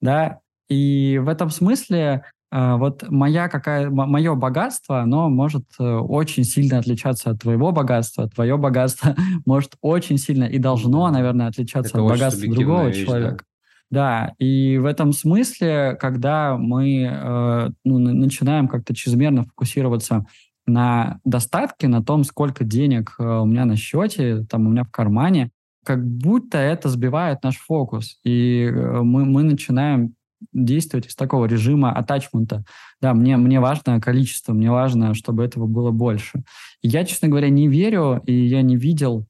[0.01, 0.39] да,
[0.69, 7.31] и в этом смысле вот моя какая, мое богатство, оно может э, очень сильно отличаться
[7.31, 12.53] от твоего богатства, твое богатство может очень сильно и должно, наверное, отличаться Это от богатства
[12.53, 13.43] другого вещь, человека.
[13.89, 14.27] Да?
[14.29, 20.25] да, и в этом смысле, когда мы э, ну, начинаем как-то чрезмерно фокусироваться
[20.65, 24.91] на достатке, на том, сколько денег э, у меня на счете, там у меня в
[24.91, 25.51] кармане,
[25.85, 30.16] как будто это сбивает наш фокус, и мы, мы начинаем
[30.53, 32.63] действовать из такого режима атачмента.
[33.01, 36.43] Да, мне, мне важно количество, мне важно, чтобы этого было больше.
[36.81, 39.27] Я, честно говоря, не верю, и я не видел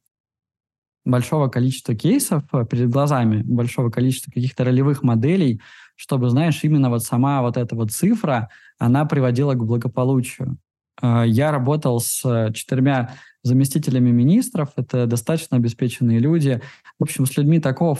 [1.06, 5.62] большого количества кейсов э, перед глазами, большого количества каких-то ролевых моделей,
[5.96, 10.58] чтобы, знаешь, именно вот сама вот эта вот цифра, она приводила к благополучию.
[11.02, 16.62] Э, я работал с четырьмя заместителями министров, это достаточно обеспеченные люди.
[17.00, 17.98] В общем, с людьми такого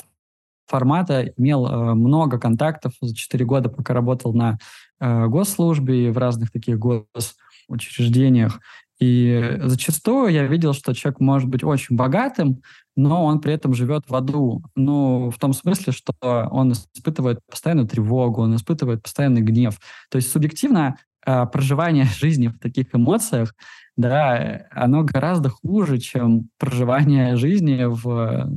[0.68, 4.58] формата, имел э, много контактов за 4 года, пока работал на
[5.00, 8.60] э, госслужбе и в разных таких госучреждениях.
[9.00, 12.64] И зачастую я видел, что человек может быть очень богатым,
[12.96, 14.64] но он при этом живет в аду.
[14.76, 16.14] Ну, в том смысле, что
[16.52, 19.80] он испытывает постоянную тревогу, он испытывает постоянный гнев.
[20.10, 23.54] То есть субъективно э, проживание жизни в таких эмоциях,
[23.98, 28.52] да, оно гораздо хуже, чем проживание жизни в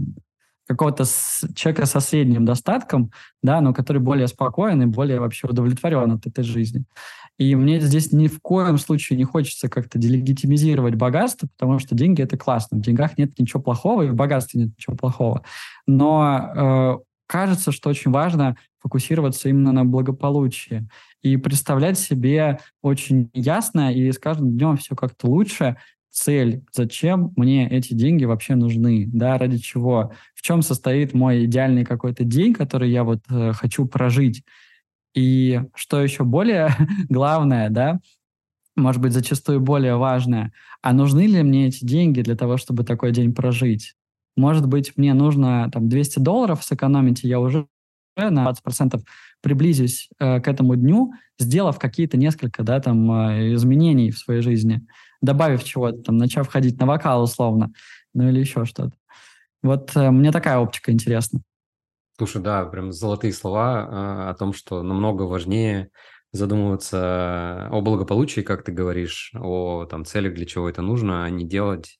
[0.71, 1.05] какого-то
[1.57, 3.11] человека со средним достатком,
[3.43, 6.85] да, но который более спокоен и более вообще удовлетворен от этой жизни.
[7.39, 12.23] И мне здесь ни в коем случае не хочется как-то делегитимизировать богатство, потому что деньги—
[12.23, 12.79] это классно.
[12.79, 15.43] В деньгах нет ничего плохого, и в богатстве нет ничего плохого.
[15.89, 20.89] Но э, кажется, что очень важно фокусироваться именно на благополучии
[21.23, 25.79] и представлять себе очень ясно, и с каждым днем все как-то лучше,
[26.11, 31.85] цель, зачем мне эти деньги вообще нужны, да, ради чего, в чем состоит мой идеальный
[31.85, 34.45] какой-то день, который я вот э, хочу прожить.
[35.15, 36.71] И что еще более
[37.09, 38.01] главное, да,
[38.77, 43.13] может быть, зачастую более важное, а нужны ли мне эти деньги для того, чтобы такой
[43.13, 43.95] день прожить?
[44.37, 47.67] Может быть, мне нужно там 200 долларов сэкономить, и я уже
[48.17, 49.01] на 20%
[49.43, 54.87] приблизюсь э, к этому дню, сделав какие-то несколько да, там, э, изменений в своей жизни
[55.21, 57.73] добавив чего-то, там, начав ходить на вокал условно,
[58.15, 58.93] ну или еще что-то.
[59.63, 61.41] Вот э, мне такая оптика интересна.
[62.17, 65.91] Слушай, да, прям золотые слова э, о том, что намного важнее
[66.33, 71.45] задумываться о благополучии, как ты говоришь, о там, целях, для чего это нужно, а не
[71.45, 71.99] делать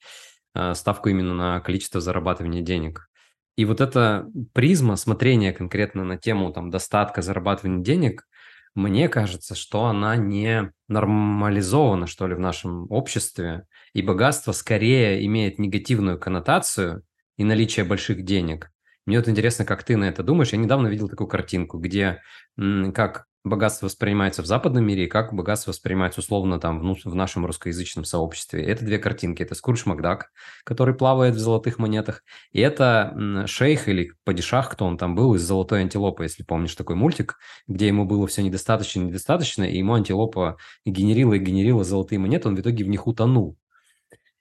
[0.55, 3.09] э, ставку именно на количество зарабатывания денег.
[3.57, 8.27] И вот эта призма смотрения конкретно на тему там, достатка, зарабатывания денег–
[8.75, 15.59] мне кажется, что она не нормализована, что ли, в нашем обществе, и богатство скорее имеет
[15.59, 17.05] негативную коннотацию
[17.39, 18.71] и наличие больших денег.
[19.07, 20.53] Мне вот интересно, как ты на это думаешь.
[20.53, 22.21] Я недавно видел такую картинку, где
[22.57, 27.47] как богатство воспринимается в западном мире и как богатство воспринимается условно там в, в нашем
[27.47, 28.65] русскоязычном сообществе.
[28.65, 29.43] Это две картинки.
[29.43, 30.31] Это Скрудж Макдак,
[30.65, 32.23] который плавает в золотых монетах,
[32.53, 36.97] и это шейх или падишах, кто он там был, из «Золотой антилопы», если помнишь такой
[36.97, 42.49] мультик, где ему было все недостаточно, недостаточно, и ему антилопа генерила и генерила золотые монеты,
[42.49, 43.57] он в итоге в них утонул.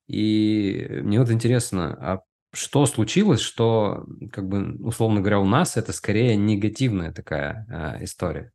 [0.08, 2.20] И мне вот интересно, а
[2.52, 8.52] что случилось, что, как бы, условно говоря, у нас это скорее негативная такая э, история?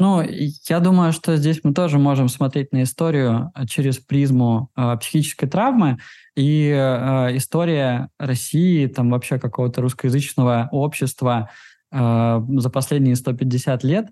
[0.00, 0.22] Ну,
[0.68, 5.48] я думаю, что здесь мы тоже можем смотреть на историю э, через призму э, психической
[5.48, 5.98] травмы.
[6.36, 11.50] И э, история России, там вообще какого-то русскоязычного общества
[11.90, 14.06] э, за последние 150 лет,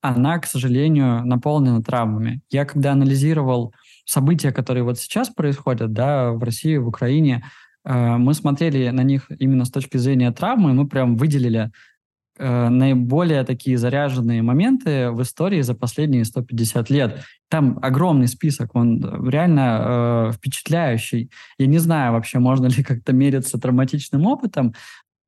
[0.00, 2.40] она, к сожалению, наполнена травмами.
[2.50, 3.74] Я когда анализировал
[4.06, 7.44] события, которые вот сейчас происходят да, в России, в Украине,
[7.84, 11.72] э, мы смотрели на них именно с точки зрения травмы, мы прям выделили
[12.38, 17.24] э, наиболее такие заряженные моменты в истории за последние 150 лет.
[17.48, 21.30] Там огромный список, он реально э, впечатляющий.
[21.58, 24.74] Я не знаю вообще, можно ли как-то мериться травматичным опытом.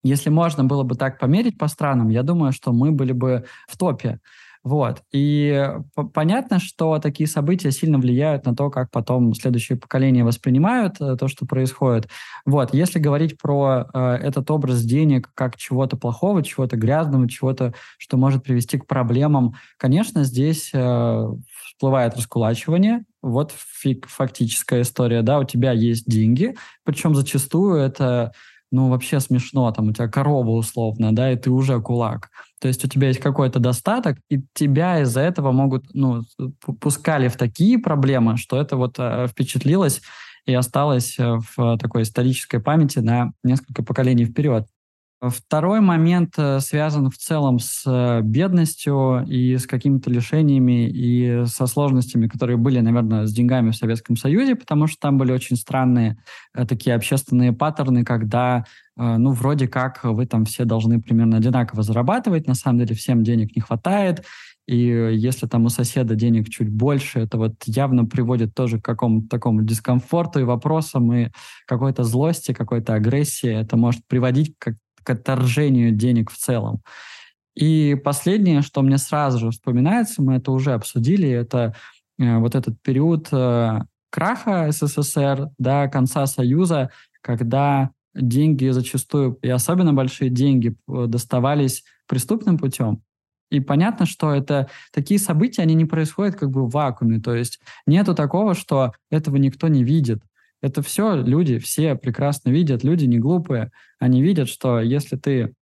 [0.05, 3.77] Если можно было бы так померить по странам, я думаю, что мы были бы в
[3.77, 4.21] топе.
[4.69, 5.01] Вот.
[5.13, 5.67] И
[6.13, 11.27] понятно, что такие события сильно влияют на то, как потом следующие поколения воспринимают э, то,
[11.27, 12.11] что происходит.
[12.45, 12.75] Вот.
[12.75, 18.45] Если говорить про э, этот образ денег как чего-то плохого, чего-то грязного, чего-то, что может
[18.45, 21.29] привести к проблемам, конечно, здесь э,
[21.65, 23.07] всплывает раскулачивание.
[23.23, 25.23] Вот фиг, фактическая история.
[25.23, 28.33] Да, у тебя есть деньги, причем зачастую это
[28.71, 32.29] ну, вообще смешно, там, у тебя корова условно, да, и ты уже кулак.
[32.61, 36.23] То есть у тебя есть какой-то достаток, и тебя из-за этого могут, ну,
[36.81, 40.03] пускали в такие проблемы, что это вот э, впечатлилось
[40.45, 44.67] и осталось э, в такой исторической памяти на несколько поколений вперед.
[45.21, 51.67] Второй момент э, связан в целом с э, бедностью и с какими-то лишениями и со
[51.67, 56.19] сложностями, которые были, наверное, с деньгами в Советском Союзе, потому что там были очень странные
[56.55, 58.65] э, такие общественные паттерны, когда,
[58.97, 63.57] ну, вроде как вы там все должны примерно одинаково зарабатывать, на самом деле всем денег
[63.57, 64.25] не хватает,
[64.69, 69.29] и если там у соседа денег чуть больше, это вот явно приводит тоже к какому-то
[69.29, 71.31] такому дискомфорту и вопросам, и
[71.67, 73.49] какой-то злости, какой-то агрессии.
[73.49, 74.77] Это может приводить к
[75.09, 76.83] к отторжению денег в целом.
[77.55, 81.75] И последнее, что мне сразу же вспоминается, мы это уже обсудили, это
[82.19, 86.91] э, вот этот период э, краха СССР, да, конца Союза,
[87.23, 93.03] когда деньги зачастую, и особенно большие деньги, э, доставались преступным путем.
[93.51, 97.19] И понятно, что это такие события, они не происходят как бы в вакууме.
[97.19, 100.23] То есть нету такого, что этого никто не видит.
[100.61, 103.71] Это все люди, все прекрасно видят, люди не глупые.
[103.99, 105.55] Они видят, что если ты,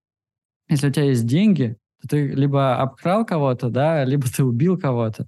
[0.68, 5.26] если у тебя есть деньги, то ты либо обкрал кого-то, да, либо ты убил кого-то.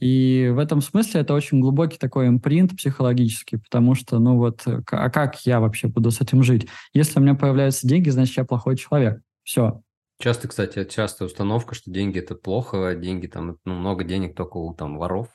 [0.00, 5.10] И в этом смысле это очень глубокий такой импринт психологический, потому что, ну вот, а
[5.10, 6.68] как я вообще буду с этим жить?
[6.92, 9.20] Если у меня появляются деньги, значит, я плохой человек.
[9.42, 9.82] Все.
[10.20, 14.72] Часто, кстати, частая установка, что деньги– это плохо, деньги там, ну, много денег только у
[14.74, 15.28] там воров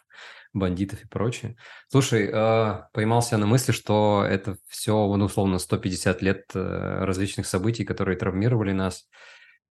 [0.54, 1.56] бандитов и прочее.
[1.90, 7.84] Слушай, э, поймался на мысли, что это все, ну, условно, 150 лет э, различных событий,
[7.84, 9.08] которые травмировали нас.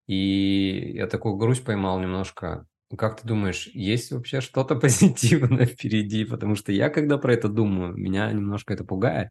[0.07, 2.66] И я такую грусть поймал немножко.
[2.99, 6.25] Как ты думаешь, есть вообще что-то позитивное впереди?
[6.25, 9.31] Потому что я, когда про это думаю, меня немножко это пугает.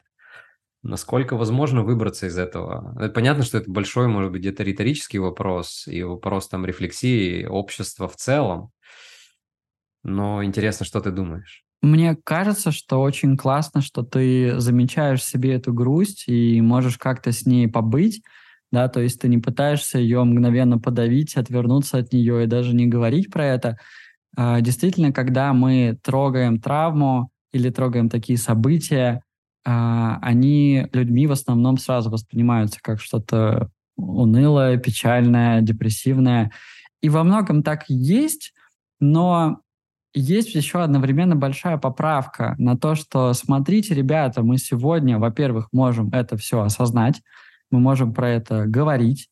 [0.84, 2.96] Насколько возможно выбраться из этого?
[3.00, 8.08] Э, понятно, что это большой, может быть, где-то риторический вопрос и вопрос там рефлексии общества
[8.08, 8.72] в целом.
[10.04, 11.64] Но интересно, что ты думаешь?
[11.82, 17.46] Мне кажется, что очень классно, что ты замечаешь себе эту грусть и можешь как-то с
[17.46, 18.22] ней побыть,
[18.72, 22.88] да, то есть ты не пытаешься ее мгновенно подавить, отвернуться от нее и даже не
[22.88, 23.78] говорить про это.
[24.38, 29.24] А, действительно, когда мы трогаем травму или трогаем такие события,
[29.66, 36.52] а, они людьми в основном сразу воспринимаются как что-то унылое, печальное, депрессивное.
[37.02, 38.54] И во многом так и есть,
[39.00, 39.60] но
[40.13, 46.38] есть еще одновременно большая поправка на то, что смотрите, ребята, мы сегодня, во-первых, можем это
[46.38, 47.21] все осознать,
[47.69, 49.30] мы можем про это говорить,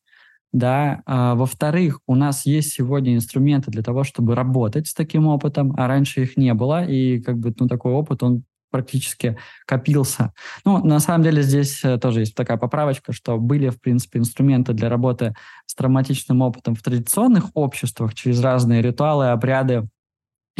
[0.52, 1.02] да.
[1.06, 5.86] А, во-вторых, у нас есть сегодня инструменты для того, чтобы работать с таким опытом, а
[5.86, 10.32] раньше их не было, и как бы ну такой опыт он практически копился.
[10.64, 14.72] Ну, на самом деле здесь э, тоже есть такая поправочка, что были, в принципе, инструменты
[14.72, 15.34] для работы
[15.66, 19.88] с травматичным опытом в традиционных обществах через разные ритуалы, обряды,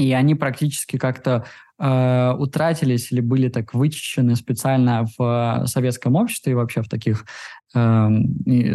[0.00, 1.44] и они практически как-то
[1.78, 7.26] э, утратились или были так вычищены специально в э, советском обществе и вообще в таких
[7.74, 8.08] э,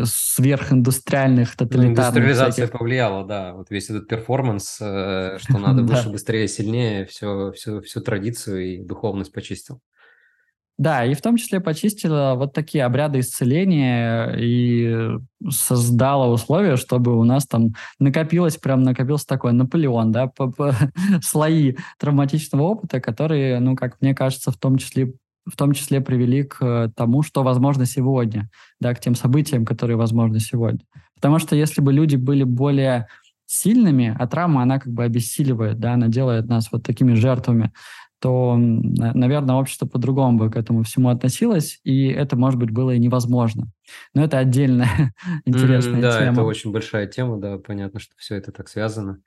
[0.03, 1.97] сверхиндустриальных, ну, тоталитарных...
[1.97, 2.79] Индустриализация всяких...
[2.79, 3.53] повлияла, да.
[3.53, 8.83] Вот весь этот перформанс, э, что надо выше, быстрее, сильнее, все, все, всю традицию и
[8.83, 9.81] духовность почистил.
[10.77, 15.17] Да, и в том числе почистила вот такие обряды исцеления и
[15.49, 20.75] создала условия, чтобы у нас там накопилось, прям накопился такой Наполеон, да, по, по,
[21.21, 25.13] слои травматичного опыта, которые, ну, как мне кажется, в том числе
[25.47, 30.39] в том числе привели к тому, что возможно сегодня, да, к тем событиям, которые возможны
[30.39, 30.81] сегодня.
[31.13, 33.07] Потому что если бы люди были более
[33.45, 37.71] сильными, а травма, она как бы обессиливает, да, она делает нас вот такими жертвами,
[38.19, 42.99] то, наверное, общество по-другому бы к этому всему относилось, и это, может быть, было и
[42.99, 43.71] невозможно.
[44.13, 45.13] Но это отдельная
[45.45, 46.25] интересная да, тема.
[46.35, 49.19] Да, это очень большая тема, да, понятно, что все это так связано.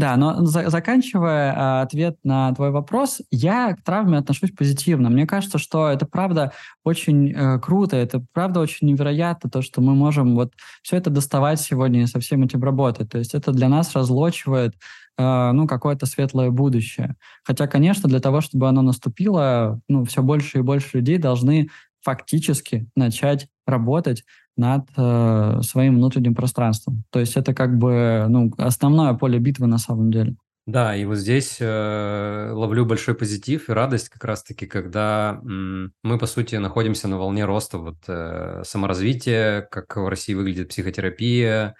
[0.00, 5.10] Да, но за, заканчивая а, ответ на твой вопрос, я к травме отношусь позитивно.
[5.10, 6.52] Мне кажется, что это правда
[6.84, 11.60] очень э, круто, это правда очень невероятно, то, что мы можем вот все это доставать
[11.60, 13.10] сегодня и со всем этим работать.
[13.10, 14.74] То есть это для нас разлочивает
[15.18, 17.16] ну, какое-то светлое будущее.
[17.44, 21.68] Хотя, конечно, для того, чтобы оно наступило, ну, все больше и больше людей должны
[22.02, 24.24] фактически начать работать
[24.56, 27.04] над э, своим внутренним пространством.
[27.10, 30.36] То есть это как бы ну, основное поле битвы на самом деле.
[30.66, 36.18] Да, и вот здесь э, ловлю большой позитив и радость как раз-таки, когда м, мы,
[36.18, 41.74] по сути, находимся на волне роста вот, э, саморазвития, как в России выглядит психотерапия,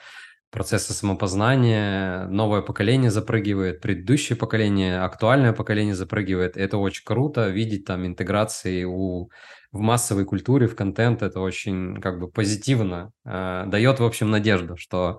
[0.50, 6.56] процессы самопознания, новое поколение запрыгивает, предыдущее поколение, актуальное поколение запрыгивает.
[6.56, 9.30] Это очень круто, видеть там интеграции у,
[9.72, 14.76] в массовой культуре, в контент, это очень как бы позитивно, э, дает, в общем, надежду,
[14.76, 15.18] что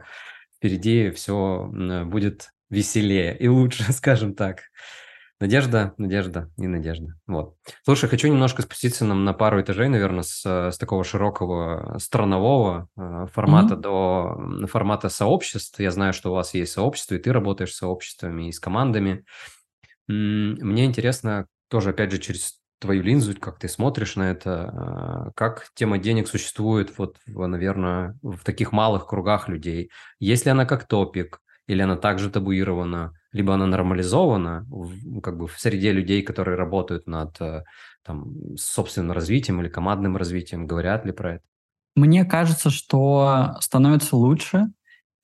[0.58, 1.70] впереди все
[2.06, 4.62] будет веселее и лучше, скажем так.
[5.42, 7.16] Надежда, надежда и надежда.
[7.26, 7.56] Вот.
[7.84, 13.26] Слушай, хочу немножко спуститься нам на пару этажей, наверное, с, с такого широкого странового э,
[13.34, 14.60] формата mm-hmm.
[14.60, 15.80] до формата сообществ.
[15.80, 19.26] Я знаю, что у вас есть сообщество, и ты работаешь с сообществами и с командами.
[20.08, 25.70] Мне интересно тоже, опять же, через твою линзу, как ты смотришь на это, э, как
[25.74, 29.90] тема денег существует, вот, наверное, в таких малых кругах людей.
[30.20, 35.48] Есть ли она как топик, или она также табуирована, либо она нормализована в, как бы
[35.48, 37.64] в среде людей, которые работают над э,
[38.04, 41.44] там, собственным развитием или командным развитием, говорят ли про это?
[41.96, 44.68] Мне кажется, что становится лучше,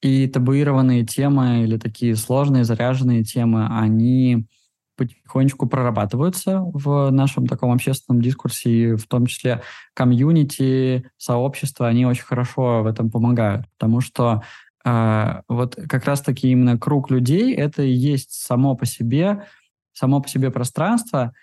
[0.01, 4.47] и табуированные темы или такие сложные, заряженные темы, они
[4.95, 9.62] потихонечку прорабатываются в нашем таком общественном дискурсе, и в том числе
[9.93, 14.41] комьюнити, сообщества, они очень хорошо в этом помогают, потому что
[14.89, 19.43] а, вот как раз-таки именно круг людей— это и есть само по себе,
[19.91, 21.33] само по себе пространство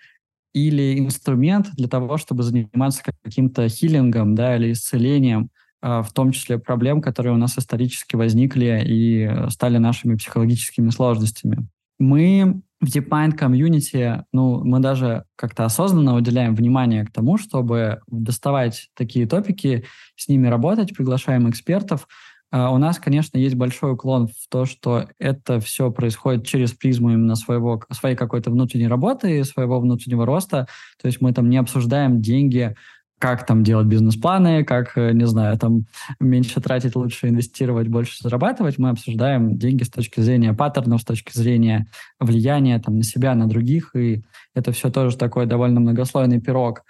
[0.55, 6.57] или инструмент для того, чтобы заниматься каким-то хилингом да, или исцелением, а, в том числе
[6.57, 11.67] проблем, которые у нас исторически возникли и стали нашими психологическими сложностями.
[11.99, 18.89] Мы в DeepMind Community, ну, мы даже как-то осознанно уделяем внимание к тому, чтобы доставать
[18.95, 19.85] такие топики,
[20.15, 22.07] с ними работать, приглашаем экспертов,
[22.55, 27.35] у нас, конечно, есть большой уклон в то, что это все происходит через призму именно
[27.35, 30.67] своего, своей какой-то внутренней работы, своего внутреннего роста.
[31.01, 32.75] То есть мы там не обсуждаем деньги,
[33.19, 35.85] как там делать бизнес-планы, как, э, не знаю, там
[36.19, 38.77] меньше тратить, лучше инвестировать, больше зарабатывать.
[38.77, 41.87] Мы обсуждаем деньги с точки зрения паттернов, с точки зрения
[42.19, 43.95] влияния там, на себя, на других.
[43.95, 46.83] И это все тоже такой довольно многослойный пирог.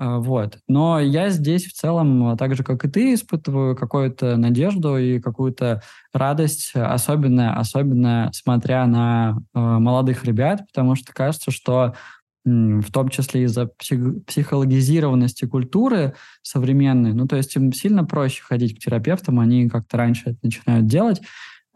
[0.00, 0.56] А, вот.
[0.66, 5.82] Но я здесь в целом, так же, как и ты, испытываю какую-то надежду и какую-то
[6.14, 11.94] радость, особенно, особенно смотря на э, молодых ребят, потому что кажется, что
[12.46, 18.76] в том числе из-за псих, психологизированности культуры современной, ну, то есть им сильно проще ходить
[18.76, 21.20] к терапевтам, они как-то раньше это начинают делать.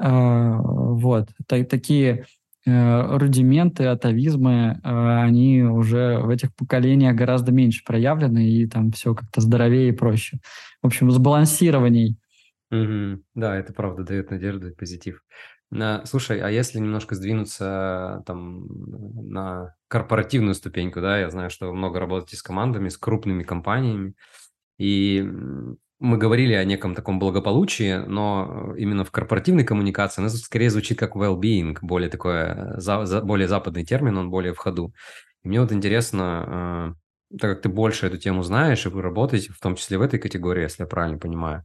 [0.03, 1.29] Э, вот.
[1.47, 2.25] Так, такие
[2.67, 9.41] рудименты, атовизмы, э, они уже в этих поколениях гораздо меньше проявлены, и там все как-то
[9.41, 10.39] здоровее и проще.
[10.83, 12.19] В общем, сбалансированней.
[12.73, 13.21] Mm-hmm.
[13.35, 15.23] Да, это правда дает надежду и позитив.
[16.05, 18.67] Слушай, а если немножко сдвинуться там
[19.29, 24.15] на корпоративную ступеньку, да, я знаю, что вы много работаете с командами, с крупными компаниями,
[24.79, 25.29] и
[26.05, 31.17] мы говорили о неком таком благополучии, но именно в корпоративной коммуникации оно скорее звучит как
[31.17, 34.93] well-being, более такое, за, за, более западный термин, он более в ходу.
[35.43, 36.95] И мне вот интересно,
[37.33, 40.03] э, так как ты больше эту тему знаешь, и вы работаете, в том числе в
[40.03, 41.65] этой категории, если я правильно понимаю,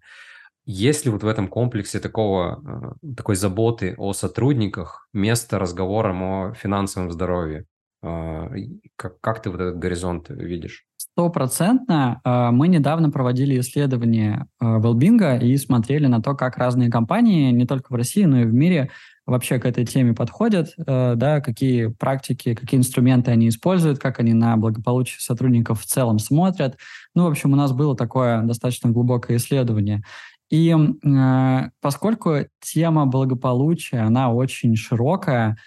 [0.66, 6.54] есть ли вот в этом комплексе такого, э, такой заботы о сотрудниках место разговорам о
[6.54, 7.66] финансовом здоровье?
[8.04, 8.48] Э,
[8.96, 10.89] как, как ты вот этот горизонт видишь?
[11.20, 12.22] Стопроцентно.
[12.24, 17.92] А, мы недавно проводили исследование Велбинга и смотрели на то, как разные компании, не только
[17.92, 18.90] в России, но и в мире,
[19.26, 24.34] вообще к этой теме подходят, а, да, какие практики, какие инструменты они используют, как они
[24.34, 26.78] на благополучие сотрудников в целом смотрят.
[27.14, 30.04] Ну, в общем, у нас было такое достаточно глубокое исследование.
[30.50, 35.58] И э, поскольку тема благополучия, она очень широкая,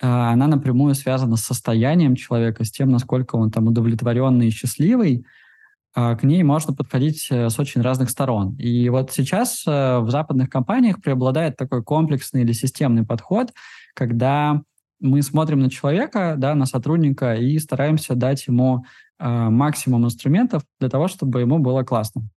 [0.00, 5.24] она напрямую связана с состоянием человека, с тем, насколько он там удовлетворенный и счастливый,
[5.94, 8.56] а, к ней можно подходить э, с очень разных сторон.
[8.56, 13.52] И вот сейчас э, в западных компаниях преобладает такой комплексный или системный подход,
[13.94, 14.60] когда
[14.98, 18.84] мы смотрим на человека, да, на сотрудника и стараемся дать ему
[19.20, 22.28] э, максимум инструментов для того, чтобы ему было классно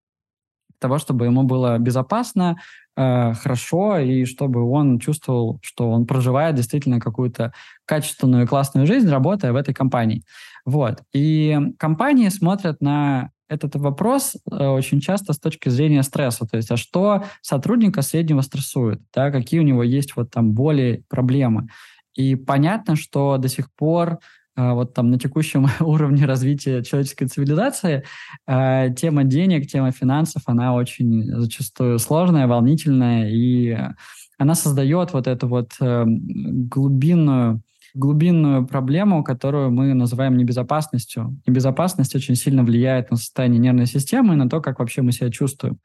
[0.79, 2.57] того, чтобы ему было безопасно,
[2.97, 7.53] э, хорошо, и чтобы он чувствовал, что он проживает действительно какую-то
[7.85, 10.23] качественную и классную жизнь, работая в этой компании.
[10.65, 11.03] Вот.
[11.13, 16.45] И компании смотрят на этот вопрос э, очень часто с точки зрения стресса.
[16.45, 19.01] То есть, а что сотрудника среднего стрессует?
[19.13, 21.69] Да, какие у него есть вот там боли, проблемы?
[22.13, 24.19] И понятно, что до сих пор
[24.57, 28.03] вот там на текущем уровне развития человеческой цивилизации,
[28.47, 33.77] э, тема денег, тема финансов, она очень зачастую сложная, волнительная, и
[34.37, 37.61] она создает вот эту вот э, глубинную
[37.93, 41.35] глубинную проблему, которую мы называем небезопасностью.
[41.47, 45.31] Небезопасность очень сильно влияет на состояние нервной системы и на то, как вообще мы себя
[45.31, 45.79] чувствуем.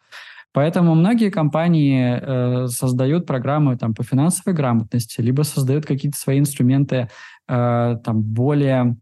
[0.52, 7.08] Поэтому многие компании э, создают программы там, по финансовой грамотности, либо создают какие-то свои инструменты
[7.52, 8.96] э, там, более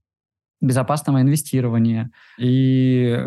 [0.61, 2.11] безопасного инвестирования.
[2.39, 3.25] И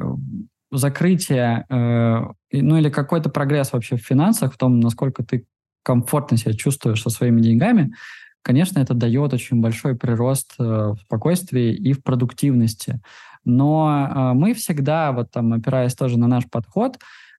[0.72, 2.22] закрытие, э,
[2.52, 5.46] ну или какой-то прогресс вообще в финансах, в том, насколько ты
[5.84, 7.94] комфортно себя чувствуешь со своими деньгами,
[8.42, 13.02] конечно, это дает очень большой прирост э, в спокойствии и в продуктивности.
[13.46, 16.98] Но мы всегда, вот там, опираясь тоже на наш подход,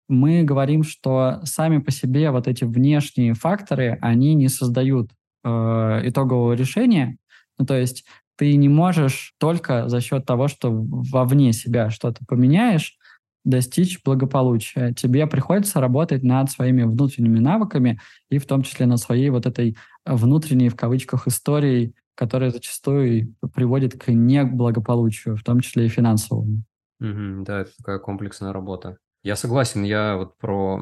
[0.09, 5.11] мы говорим, что сами по себе вот эти внешние факторы, они не создают
[5.45, 7.17] э, итогового решения.
[7.59, 8.05] Ну, то есть
[8.37, 12.99] ты не можешь только за счет того, что вовне себя что-то поменяешь,
[13.45, 14.93] достичь благополучия.
[14.95, 18.01] Тебе приходится работать над своими внутренними навыками
[18.31, 24.01] и в том числе над своей вот этой внутренней, в кавычках, историей, которая зачастую приводит
[24.01, 26.63] к неблагополучию, в том числе и финансовому.
[27.03, 28.99] Mm-hmm, да, это такая комплексная работа.
[29.23, 30.81] Я согласен, я вот про...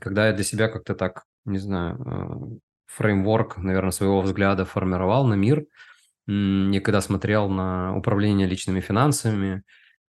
[0.00, 5.34] Когда я для себя как-то так, не знаю, э, фреймворк, наверное, своего взгляда формировал на
[5.34, 5.66] мир,
[6.26, 9.62] я когда смотрел на управление личными финансами,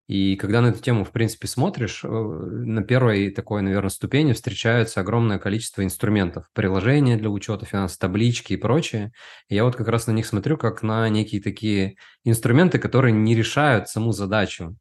[0.07, 4.99] и когда на эту тему, в принципе, смотришь, э, на первой такой, наверное, ступени встречаются
[4.99, 9.13] огромное количество инструментов, приложения для учета финансов, таблички и прочее.
[9.47, 11.95] И я вот как раз на них смотрю как на некие такие
[12.25, 14.75] инструменты, которые не решают саму задачу.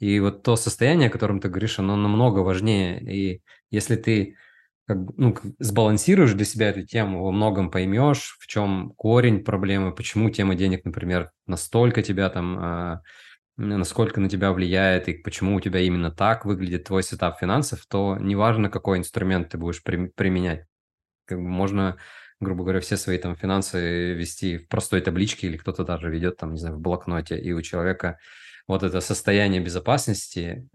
[0.00, 3.00] И вот то состояние, о котором ты говоришь, оно намного важнее.
[3.00, 4.36] И если ты
[4.86, 10.30] как, ну, сбалансируешь для себя эту тему, во многом поймешь, в чем корень проблемы, почему
[10.30, 13.00] тема денег, например, настолько тебя там, э,
[13.56, 18.16] насколько на тебя влияет и почему у тебя именно так выглядит твой сетап финансов, то
[18.20, 20.66] неважно, какой инструмент ты будешь при, применять.
[21.26, 21.96] Как бы можно,
[22.40, 26.52] грубо говоря, все свои там финансы вести в простой табличке или кто-то даже ведет там,
[26.52, 28.18] не знаю, в блокноте, и у человека
[28.66, 30.68] вот это состояние безопасности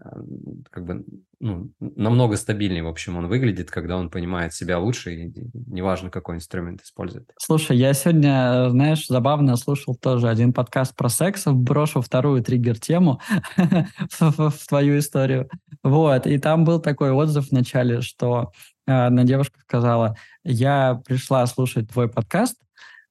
[0.70, 1.04] как бы
[1.40, 5.32] ну, намного стабильнее, в общем, он выглядит, когда он понимает себя лучше, и
[5.66, 7.30] неважно, какой инструмент использует.
[7.38, 13.20] Слушай, я сегодня, знаешь, забавно слушал тоже один подкаст про секс, брошу вторую триггер-тему
[14.20, 15.48] в твою историю.
[15.82, 18.52] Вот, и там был такой отзыв в начале, что
[18.86, 22.56] э, одна девушка сказала, я пришла слушать твой подкаст,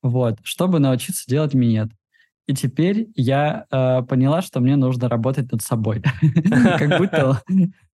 [0.03, 1.89] вот, чтобы научиться делать минет.
[2.49, 6.01] И теперь я э, поняла, что мне нужно работать над собой.
[6.79, 7.43] Как будто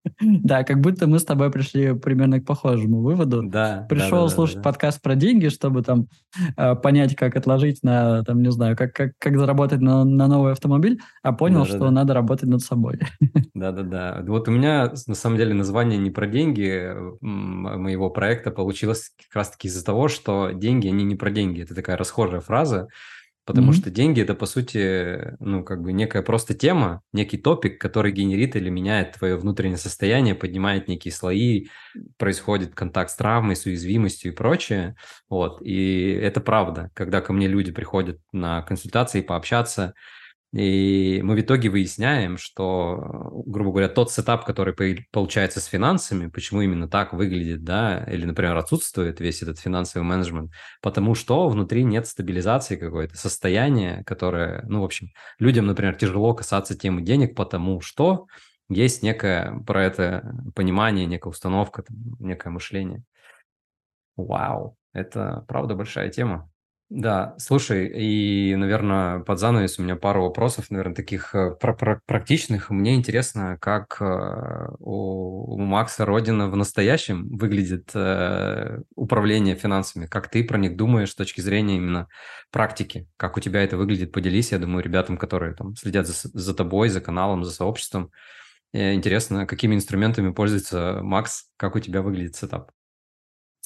[0.21, 3.43] да, как будто мы с тобой пришли примерно к похожему выводу.
[3.43, 3.85] Да.
[3.89, 6.07] Пришел слушать подкаст про деньги, чтобы там
[6.55, 10.53] э, понять, как отложить на, там, не знаю, как, как, как заработать на, на новый
[10.53, 13.01] автомобиль, а понял, что надо работать над собой.
[13.53, 14.23] Да-да-да.
[14.25, 19.67] Вот у меня, на самом деле, название не про деньги моего проекта получилось как раз-таки
[19.67, 21.61] из-за того, что деньги, они не про деньги.
[21.61, 22.87] Это такая расхожая фраза,
[23.45, 23.75] Потому mm-hmm.
[23.75, 28.55] что деньги это по сути, ну, как бы некая просто тема, некий топик, который генерит
[28.55, 31.67] или меняет твое внутреннее состояние, поднимает некие слои,
[32.17, 34.95] происходит контакт с травмой, с уязвимостью и прочее.
[35.29, 35.61] Вот.
[35.61, 36.89] И это правда.
[36.95, 39.93] Когда ко мне люди приходят на консультации пообщаться,
[40.55, 44.73] и мы в итоге выясняем, что, грубо говоря, тот сетап, который
[45.11, 50.53] получается с финансами, почему именно так выглядит, да, или, например, отсутствует весь этот финансовый менеджмент,
[50.81, 56.73] потому что внутри нет стабилизации какой-то, состояния, которое, ну, в общем, людям, например, тяжело касаться
[56.73, 58.27] темы денег, потому что
[58.69, 61.83] есть некое про это понимание, некая установка,
[62.19, 63.03] некое мышление.
[64.15, 66.49] Вау, это правда большая тема.
[66.89, 71.99] Да, слушай, и, наверное, под занавес у меня пару вопросов, наверное, таких э, пр пр
[72.05, 72.69] практичных.
[72.69, 80.43] Мне интересно, как э, у, Макса Родина в настоящем выглядит э, управление финансами, как ты
[80.43, 82.07] про них думаешь с точки зрения именно
[82.51, 86.53] практики, как у тебя это выглядит, поделись, я думаю, ребятам, которые там следят за, за
[86.53, 88.11] тобой, за каналом, за сообществом.
[88.73, 92.74] Интересно, какими инструментами пользуется Макс, как у тебя выглядит сетап?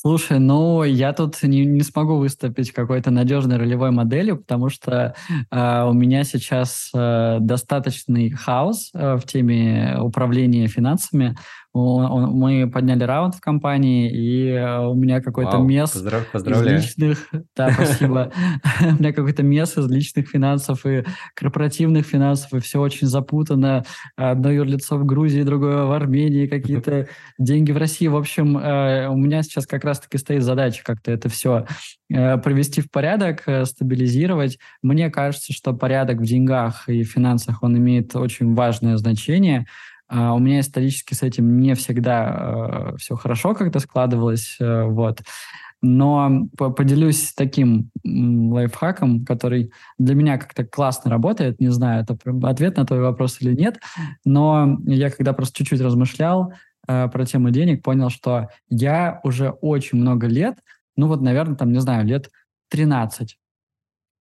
[0.02, 5.14] Слушай, ну я тут не, не смогу выступить какой-то надежной ролевой моделью, потому что
[5.52, 11.36] э, у меня сейчас э, достаточный хаос э, в теме управления финансами,
[11.74, 14.52] мы подняли раунд в компании, и
[14.88, 16.80] у меня какой-то мес поздрав, поздравляю.
[16.80, 17.30] из личных...
[17.56, 18.32] Да, спасибо.
[18.82, 21.04] У меня какой-то мес из личных финансов и
[21.36, 23.84] корпоративных финансов, и все очень запутано.
[24.16, 27.08] Одно юрлицо в Грузии, другое в Армении, какие-то
[27.38, 28.08] деньги в России.
[28.08, 31.66] В общем, э, у меня сейчас как раз-таки стоит задача как-то это все
[32.12, 34.58] э, привести в порядок, э, стабилизировать.
[34.82, 39.66] Мне кажется, что порядок в деньгах и финансах, он имеет очень важное значение.
[40.12, 45.22] Uh, у меня исторически с этим не всегда uh, все хорошо как-то складывалось, uh, вот.
[45.82, 51.62] Но поделюсь таким лайфхаком, который для меня как-то классно работает.
[51.62, 53.80] Не знаю, это ответ на твой вопрос или нет.
[54.26, 56.52] Но я когда просто чуть-чуть размышлял
[56.86, 60.58] про тему денег, понял, что я уже очень много лет,
[60.98, 62.30] ну вот, наверное, там, не знаю, лет
[62.72, 63.39] 13,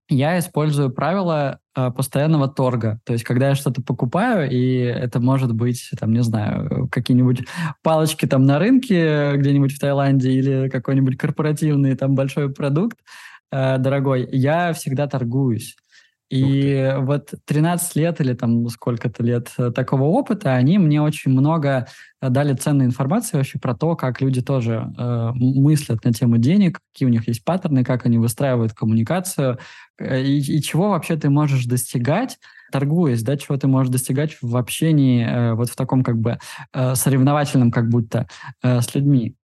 [0.10, 3.00] я использую правило э, постоянного торга.
[3.06, 7.44] То есть, когда я что-то покупаю, и это может быть, там, не знаю, какие-нибудь
[7.84, 12.98] палочки там на рынке где-нибудь в Таиланде или какой-нибудь корпоративный там большой продукт
[13.52, 15.76] э, дорогой, я всегда торгуюсь.
[16.30, 21.88] И вот 13 лет или там сколько-то лет э, такого опыта, они мне очень много
[22.22, 26.80] э, дали ценной информации вообще про то, как люди тоже э, мыслят на тему денег,
[26.92, 29.58] какие у них есть паттерны, как они выстраивают коммуникацию,
[30.00, 32.40] э, и, и чего вообще ты можешь достигать,
[32.74, 36.40] торгуясь, да, чего ты можешь достигать в общении э, вот в таком как бы
[36.74, 38.28] э, соревновательном как будто
[38.62, 39.38] э, с людьми.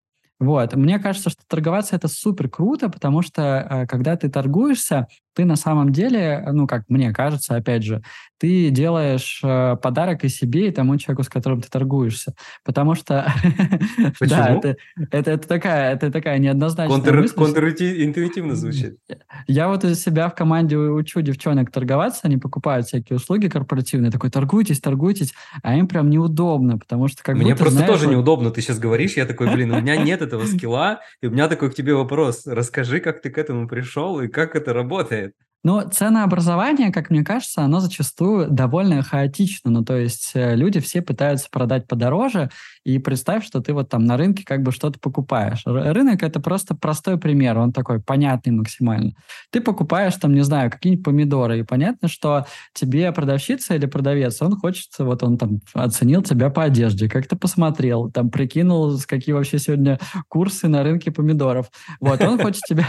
[0.42, 0.74] Вот.
[0.74, 5.56] Мне кажется, что торговаться это супер круто, потому что э, когда ты торгуешься, ты на
[5.56, 8.02] самом деле, ну, как мне кажется, опять же,
[8.42, 12.34] ты делаешь э, подарок и себе, и тому человеку, с которым ты торгуешься.
[12.64, 13.32] Потому что...
[14.20, 14.76] да, это,
[15.12, 17.34] это, это, такая, это такая неоднозначная Контр, мысль.
[17.36, 18.98] Контринтуитивно звучит.
[19.46, 24.28] Я вот из себя в команде учу девчонок торговаться, они покупают всякие услуги корпоративные, такой,
[24.28, 28.50] торгуйтесь, торгуйтесь, а им прям неудобно, потому что как Мне просто знаешь, тоже вот- неудобно,
[28.50, 31.70] ты сейчас говоришь, я такой, блин, у меня нет этого скилла, и у меня такой
[31.70, 32.42] к тебе вопрос.
[32.44, 35.21] Расскажи, как ты к этому пришел и как это работает.
[35.64, 39.70] Но ценообразование, как мне кажется, оно зачастую довольно хаотично.
[39.70, 42.50] Ну, то есть э, люди все пытаются продать подороже,
[42.84, 45.62] и представь, что ты вот там на рынке как бы что-то покупаешь.
[45.64, 49.12] Рынок— это просто простой пример, он такой понятный максимально.
[49.50, 54.56] Ты покупаешь там, не знаю, какие-нибудь помидоры, и понятно, что тебе продавщица или продавец, он
[54.56, 60.00] хочет, вот он там оценил тебя по одежде, как-то посмотрел, там прикинул, какие вообще сегодня
[60.28, 61.70] курсы на рынке помидоров.
[62.00, 62.86] Вот, он хочет тебя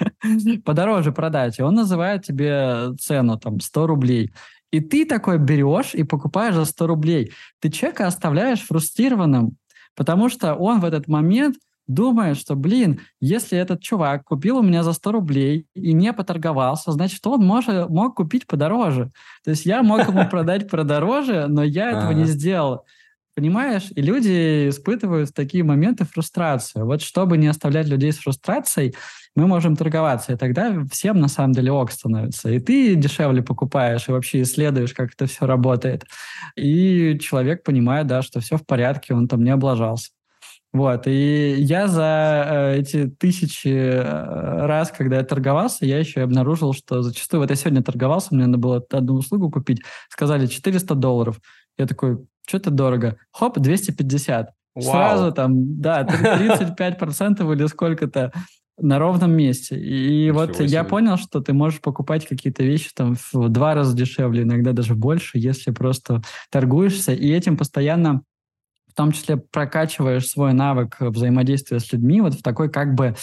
[0.64, 4.32] подороже продать, и он называет тебе цену, там, 100 рублей.
[4.70, 7.32] И ты такой берешь и покупаешь за 100 рублей.
[7.60, 9.56] Ты человека оставляешь фрустрированным,
[9.94, 11.56] потому что он в этот момент
[11.86, 16.92] думает, что, блин, если этот чувак купил у меня за 100 рублей и не поторговался,
[16.92, 19.10] значит, он может, мог купить подороже.
[19.44, 22.84] То есть я мог ему продать продороже, но я этого не сделал.
[23.34, 23.90] Понимаешь?
[23.94, 26.84] И люди испытывают такие моменты фрустрацию.
[26.84, 28.94] Вот чтобы не оставлять людей с фрустрацией,
[29.34, 32.50] мы можем торговаться, и тогда всем на самом деле ок становится.
[32.50, 36.04] И ты дешевле покупаешь, и вообще исследуешь, как это все работает.
[36.56, 40.10] И человек понимает, да, что все в порядке, он там не облажался.
[40.72, 46.22] Вот, и я за э, эти тысячи э, раз, когда я торговался, я еще и
[46.22, 50.94] обнаружил, что зачастую, вот я сегодня торговался, мне надо было одну услугу купить, сказали 400
[50.94, 51.40] долларов.
[51.76, 53.16] Я такой, что-то дорого.
[53.32, 54.50] Хоп, 250.
[54.74, 54.84] Вау.
[54.84, 58.32] Сразу там, да, 35% или сколько-то
[58.78, 59.78] на ровном месте.
[59.78, 60.84] И Ничего вот я себе.
[60.84, 65.38] понял, что ты можешь покупать какие-то вещи там в два раза дешевле, иногда даже больше,
[65.38, 68.22] если просто торгуешься, и этим постоянно
[68.88, 73.14] в том числе прокачиваешь свой навык взаимодействия с людьми вот в такой как бы,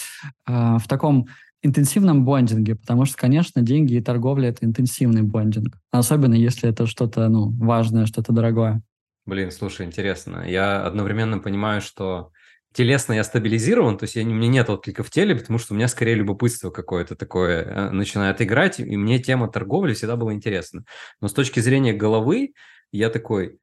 [0.46, 1.28] э, в таком
[1.62, 7.28] интенсивном бондинге, потому что, конечно, деньги и торговля— это интенсивный бондинг, особенно если это что-то,
[7.28, 8.82] ну, важное, что-то дорогое.
[9.26, 10.44] Блин, слушай, интересно.
[10.48, 12.32] Я одновременно понимаю, что
[12.72, 15.76] телесно я стабилизирован, то есть я, у меня нет отклика в теле, потому что у
[15.76, 20.84] меня скорее любопытство какое-то такое э, начинает играть, и мне тема торговли всегда была интересна.
[21.20, 22.54] Но с точки зрения головы
[22.92, 23.58] я такой,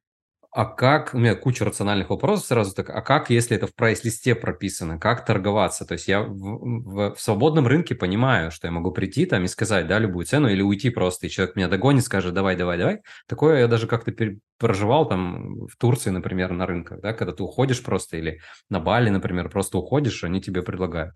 [0.50, 4.34] а как, у меня куча рациональных вопросов сразу так, а как, если это в прайс-листе
[4.34, 5.84] прописано, как торговаться?
[5.84, 9.48] То есть я в, в- в свободном рынке понимаю, что я могу прийти там и
[9.48, 13.00] сказать, да, любую цену, или уйти просто, и человек меня догонит, скажет, давай, давай, давай.
[13.26, 14.12] Такое я даже как-то
[14.58, 18.40] проживал там в Турции, например, на рынках, да, когда ты уходишь просто, или
[18.70, 21.14] на Бали, например, просто уходишь, они тебе предлагают.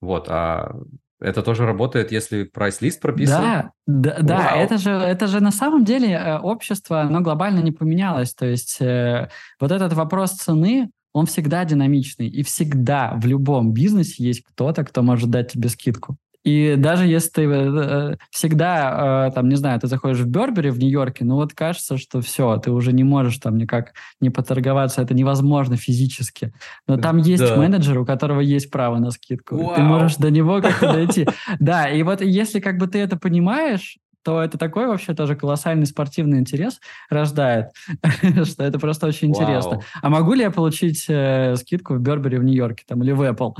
[0.00, 0.72] Вот, а
[1.20, 3.42] это тоже работает, если прайс-лист прописан?
[3.42, 7.72] Да, да, да, это же, это же на самом деле э, общество, оно глобально не
[7.72, 8.34] поменялось.
[8.34, 12.28] То есть э, вот этот вопрос цены, он всегда динамичный.
[12.28, 16.18] И всегда в любом бизнесе есть кто-то, кто может дать тебе скидку.
[16.46, 20.78] И даже если ты э, всегда, э, там, не знаю, ты заходишь в Бербери в
[20.78, 25.12] Нью-Йорке, ну вот кажется, что все, ты уже не можешь там никак не поторговаться, это
[25.12, 26.52] невозможно физически.
[26.86, 27.56] Но там есть да.
[27.56, 29.56] менеджер, у которого есть право на скидку.
[29.56, 29.74] Вау.
[29.74, 31.26] Ты можешь до него как-то дойти.
[31.58, 35.86] Да, и вот если как бы ты это понимаешь, то это такой вообще тоже колоссальный
[35.86, 37.66] спортивный интерес рождает,
[38.44, 39.82] что это просто очень интересно.
[40.02, 43.54] А могу ли я получить э, скидку в Бербери в Нью-Йорке там или в Apple?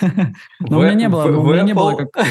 [0.60, 1.24] Но у меня не было.
[1.24, 2.24] У меня не было как...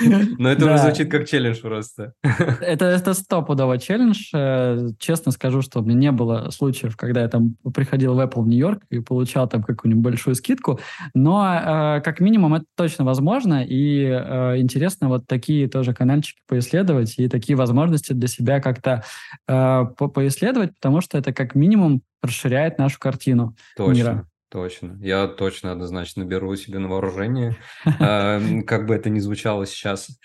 [0.38, 2.14] Но это уже звучит как челлендж просто.
[2.22, 4.30] Это это стопудово челлендж.
[4.32, 8.40] Э, честно скажу, что у меня не было случаев, когда я там приходил в Apple
[8.40, 10.80] в Нью-Йорк и получал там какую-нибудь большую скидку.
[11.12, 13.62] Но э, как минимум это точно возможно.
[13.62, 19.02] И э, интересно вот такие тоже канальчики поисследовать и такие возможности для себя как-то
[19.48, 24.28] э, по поисследовать, потому что это как минимум расширяет нашу картину точно, мира.
[24.50, 24.96] Точно.
[25.00, 27.56] Я точно однозначно беру себе на вооружение,
[27.98, 30.16] э, как бы это ни звучало сейчас.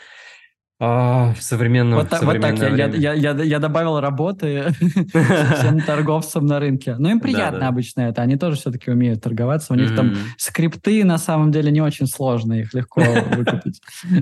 [0.81, 6.59] А, в современном, вот, вот так я, я, я, я добавил работы всем торговцам на
[6.61, 6.95] рынке.
[6.97, 8.21] Но им приятно обычно это.
[8.21, 9.73] Они тоже все-таки умеют торговаться.
[9.73, 13.81] У них там скрипты на самом деле не очень сложные, их легко выкупить.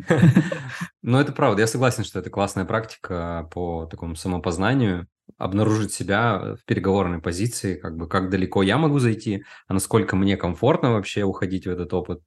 [1.03, 1.61] Ну, это правда.
[1.61, 7.95] Я согласен, что это классная практика по такому самопознанию обнаружить себя в переговорной позиции, как
[7.95, 12.21] бы как далеко я могу зайти, а насколько мне комфортно вообще уходить в этот опыт.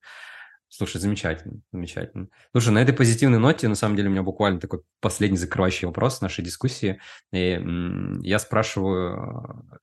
[0.73, 2.29] Слушай, замечательно, замечательно.
[2.53, 6.21] Слушай, на этой позитивной ноте, на самом деле, у меня буквально такой последний закрывающий вопрос
[6.21, 7.01] нашей дискуссии.
[7.33, 7.61] И
[8.23, 9.79] я спрашиваю э,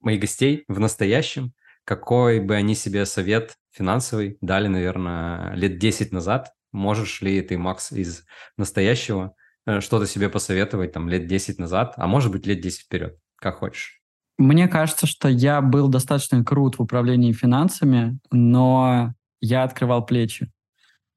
[0.00, 1.52] моих гостей в настоящем,
[1.84, 6.52] какой бы они себе совет финансовый дали, наверное, лет 10 назад.
[6.72, 8.24] Можешь ли ты, Макс, из
[8.56, 13.16] настоящего э, что-то себе посоветовать там лет 10 назад, а может быть лет 10 вперед,
[13.36, 14.02] как хочешь?
[14.36, 20.50] Мне кажется, что я был достаточно крут в управлении финансами, но я открывал плечи.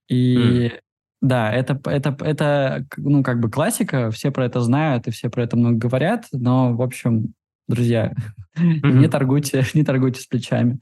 [0.07, 0.80] И mm.
[1.22, 5.43] да, это, это, это, ну, как бы классика, все про это знают и все про
[5.43, 7.34] это много говорят, но, в общем,
[7.68, 8.13] друзья,
[8.57, 8.91] mm-hmm.
[8.91, 10.80] не торгуйте, не торгуйте с плечами.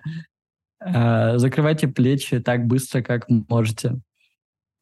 [0.84, 4.00] Uh, закрывайте плечи так быстро, как можете.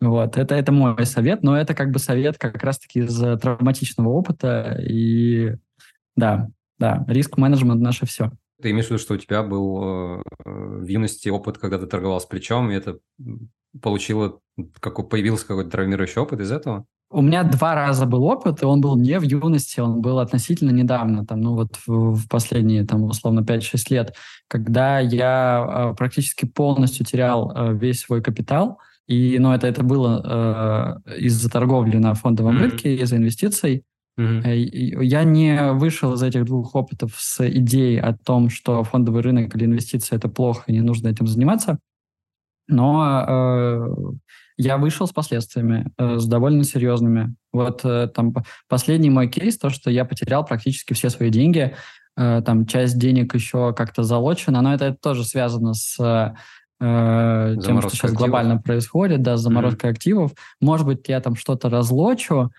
[0.02, 4.78] Вот, это, это мой совет, но это как бы совет как раз-таки из травматичного опыта,
[4.82, 5.56] и
[6.18, 8.32] да, да, риск-менеджмент наше все.
[8.64, 12.22] Ты имеешь в виду, что у тебя был э, в юности опыт, когда ты торговал
[12.22, 12.98] с плечом, и это
[13.82, 14.40] получило,
[14.80, 16.86] как, появился какой-то травмирующий опыт из этого?
[17.10, 20.72] У меня два раза был опыт, и он был не в юности, он был относительно
[20.72, 24.16] недавно, там, ну вот в, в последние, там, условно, 5-6 лет,
[24.48, 31.02] когда я э, практически полностью терял э, весь свой капитал, и, ну, это, это было
[31.06, 33.84] э, из-за торговли на фондовом рынке, из-за инвестиций,
[34.20, 35.04] Mm-hmm.
[35.04, 39.66] Я не вышел из этих двух опытов с идеей о том, что фондовый рынок или
[39.66, 41.80] инвестиции это плохо, и не нужно этим заниматься.
[42.68, 43.96] Но э,
[44.58, 47.36] я вышел с последствиями, э, с довольно серьезными.
[47.52, 48.34] Вот э, там
[48.70, 51.76] последний мой кейс, то, что я потерял практически все свои деньги,
[52.16, 56.00] э, там часть денег еще как-то залочена, но это, это тоже связано с
[56.80, 58.18] э, тем, что сейчас активов.
[58.18, 59.94] глобально происходит, да, с заморозкой mm-hmm.
[59.94, 60.32] активов.
[60.62, 62.52] Может быть, я там что-то разлочу,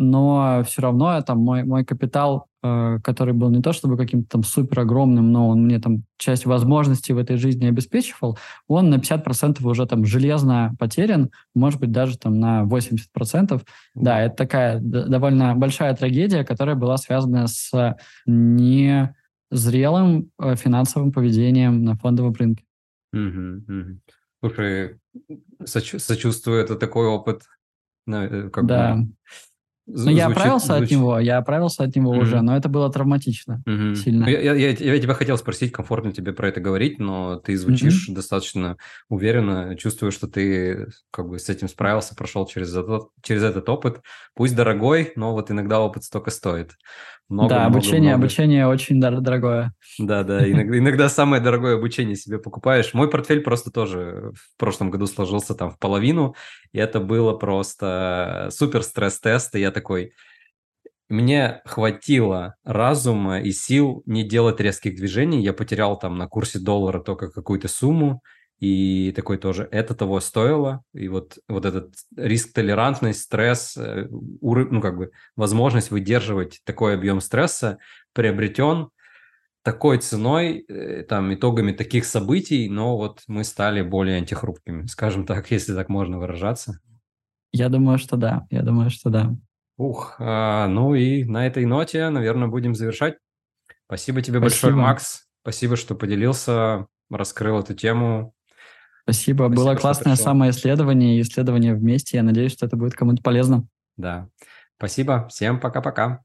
[0.00, 4.44] но все равно там мой, мой капитал, э, который был не то чтобы каким-то там
[4.44, 9.62] супер огромным, но он мне там часть возможностей в этой жизни обеспечивал, он на 50%
[9.62, 13.62] уже там железно потерян, может быть, даже там на 80%.
[13.94, 17.94] Да, это такая довольно большая трагедия, которая была связана с
[18.24, 19.12] незрелым
[20.40, 22.64] э, финансовым поведением на фондовом рынке.
[23.12, 24.00] Угу, угу.
[24.42, 24.98] Слушай,
[25.66, 27.42] сочувствую, это такой опыт.
[28.08, 28.94] Э, как да.
[28.96, 29.08] Бы
[29.92, 30.84] ну, я оправился звучит...
[30.84, 32.20] от него, я оправился от него mm-hmm.
[32.20, 33.94] уже, но это было травматично mm-hmm.
[33.94, 34.28] сильно.
[34.28, 38.08] Я, я, я, я тебя хотел спросить, комфортно тебе про это говорить, но ты звучишь
[38.08, 38.14] mm-hmm.
[38.14, 38.76] достаточно
[39.08, 44.00] уверенно, чувствую, что ты как бы с этим справился, прошел через этот, через этот опыт.
[44.34, 46.72] Пусть дорогой, но вот иногда опыт столько стоит.
[47.30, 48.24] Много, да, много, обучение, много.
[48.24, 49.72] обучение очень дор- дорогое.
[49.98, 52.92] Да, да, иногда, иногда самое дорогое обучение себе покупаешь.
[52.92, 56.34] Мой портфель просто тоже в прошлом году сложился там в половину,
[56.72, 60.12] и это было просто супер стресс-тест, и я такой,
[61.08, 65.42] мне хватило разума и сил не делать резких движений.
[65.42, 68.22] Я потерял там на курсе доллара только какую-то сумму,
[68.60, 74.98] и такой тоже, это того стоило, и вот, вот этот риск-толерантность, стресс, э, ну, как
[74.98, 77.78] бы возможность выдерживать такой объем стресса
[78.12, 78.90] приобретен
[79.62, 85.50] такой ценой, э, там, итогами таких событий, но вот мы стали более антихрупкими, скажем так,
[85.50, 86.80] если так можно выражаться.
[87.52, 89.34] Я думаю, что да, я думаю, что да.
[89.78, 93.16] Ух, а, ну и на этой ноте, наверное, будем завершать.
[93.86, 94.42] Спасибо тебе Спасибо.
[94.42, 95.26] большое, Макс.
[95.40, 98.34] Спасибо, что поделился, раскрыл эту тему.
[99.02, 99.44] Спасибо.
[99.44, 102.18] Спасибо Было классное самоисследование и исследование вместе.
[102.18, 103.66] Я надеюсь, что это будет кому-то полезно.
[103.96, 104.28] Да.
[104.76, 105.28] Спасибо.
[105.28, 106.22] Всем пока-пока.